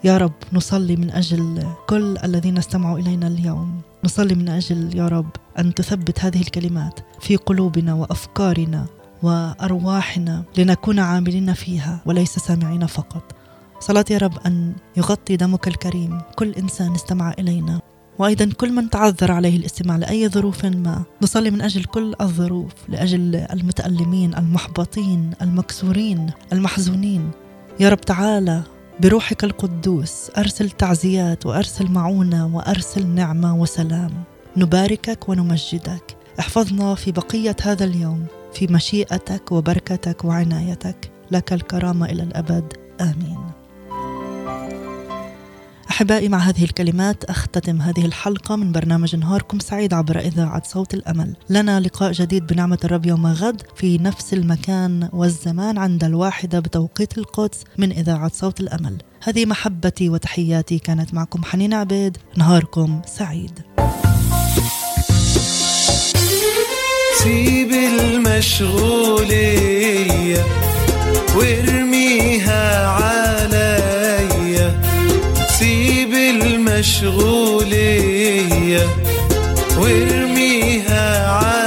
يا 0.03 0.17
رب 0.17 0.33
نصلي 0.53 0.95
من 0.95 1.11
أجل 1.11 1.67
كل 1.89 2.17
الذين 2.23 2.57
استمعوا 2.57 2.99
إلينا 2.99 3.27
اليوم. 3.27 3.81
نصلي 4.03 4.35
من 4.35 4.49
أجل 4.49 4.97
يا 4.97 5.07
رب 5.07 5.29
أن 5.59 5.73
تثبت 5.73 6.19
هذه 6.19 6.41
الكلمات 6.41 6.99
في 7.19 7.35
قلوبنا 7.35 7.93
وأفكارنا. 7.93 8.85
وأرواحنا 9.23 10.43
لنكون 10.57 10.99
عاملين 10.99 11.53
فيها 11.53 12.01
وليس 12.05 12.39
سامعين 12.39 12.85
فقط. 12.85 13.23
صلاة 13.79 14.05
يا 14.09 14.17
رب 14.17 14.37
أن 14.45 14.73
يغطي 14.97 15.35
دمك 15.35 15.67
الكريم. 15.67 16.21
كل 16.35 16.51
إنسان 16.51 16.95
استمع 16.95 17.33
إلينا. 17.39 17.81
وأيضا 18.19 18.49
كل 18.57 18.73
من 18.73 18.89
تعذر 18.89 19.31
عليه 19.31 19.57
الاستماع 19.57 19.95
لأي 19.95 20.29
ظروف 20.29 20.65
ما. 20.65 21.03
نصلي 21.21 21.51
من 21.51 21.61
أجل 21.61 21.83
كل 21.83 22.15
الظروف 22.21 22.71
لأجل 22.89 23.35
المتألمين 23.35 24.35
المحبطين 24.35 25.31
المكسورين 25.41 26.31
المحزونين. 26.53 27.31
يا 27.79 27.89
رب 27.89 28.01
تعالى 28.01 28.63
بروحك 28.99 29.43
القدوس. 29.43 30.31
أرسل 30.37 30.69
تعزيات 30.69 31.45
وأرسل 31.45 31.91
معونة 31.91 32.55
وأرسل 32.55 33.07
نعمة 33.07 33.55
وسلام. 33.55 34.23
نباركك 34.57 35.29
ونمجدك. 35.29 36.17
احفظنا 36.39 36.95
في 36.95 37.11
بقية 37.11 37.55
هذا 37.61 37.85
اليوم. 37.85 38.25
في 38.53 38.67
مشيئتك 38.67 39.51
وبركتك 39.51 40.25
وعنايتك. 40.25 41.11
لك 41.31 41.53
الكرامه 41.53 42.05
إلى 42.05 42.23
الأبد. 42.23 42.73
آمين. 43.01 43.37
أحبائي 45.89 46.29
مع 46.29 46.37
هذه 46.37 46.63
الكلمات 46.63 47.23
أختتم 47.23 47.81
هذه 47.81 48.05
الحلقة 48.05 48.55
من 48.55 48.71
برنامج 48.71 49.15
نهاركم 49.15 49.59
سعيد 49.59 49.93
عبر 49.93 50.19
إذاعة 50.19 50.63
صوت 50.65 50.93
الأمل. 50.93 51.35
لنا 51.49 51.79
لقاء 51.79 52.11
جديد 52.11 52.47
بنعمة 52.47 52.77
الرب 52.83 53.05
يوم 53.05 53.27
غد 53.27 53.61
في 53.75 53.97
نفس 53.97 54.33
المكان 54.33 55.09
والزمان 55.13 55.77
عند 55.77 56.03
الواحدة 56.03 56.59
بتوقيت 56.59 57.17
القدس 57.17 57.63
من 57.77 57.91
إذاعة 57.91 58.31
صوت 58.33 58.59
الأمل. 58.59 58.97
هذه 59.23 59.45
محبتي 59.45 60.09
وتحياتي 60.09 60.79
كانت 60.79 61.13
معكم 61.13 61.43
حنين 61.43 61.73
عبيد. 61.73 62.17
نهاركم 62.37 63.01
سعيد. 63.05 63.59
سيب 67.23 67.71
المشغولية 67.71 68.81
وارميها 71.35 72.87
عليا. 72.87 74.69
سيب 75.59 76.13
المشغولية 76.13 77.23
وارميها 79.77 81.27
عليا. 81.27 81.60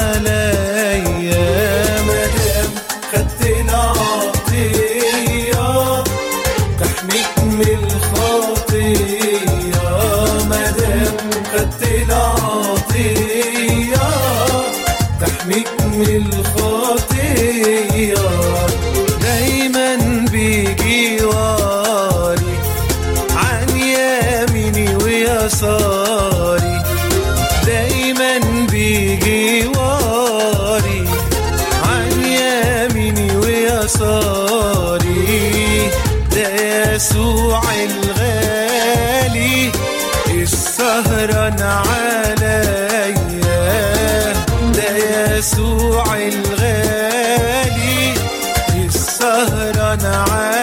السهران 49.95 50.25
عليا 50.33 50.54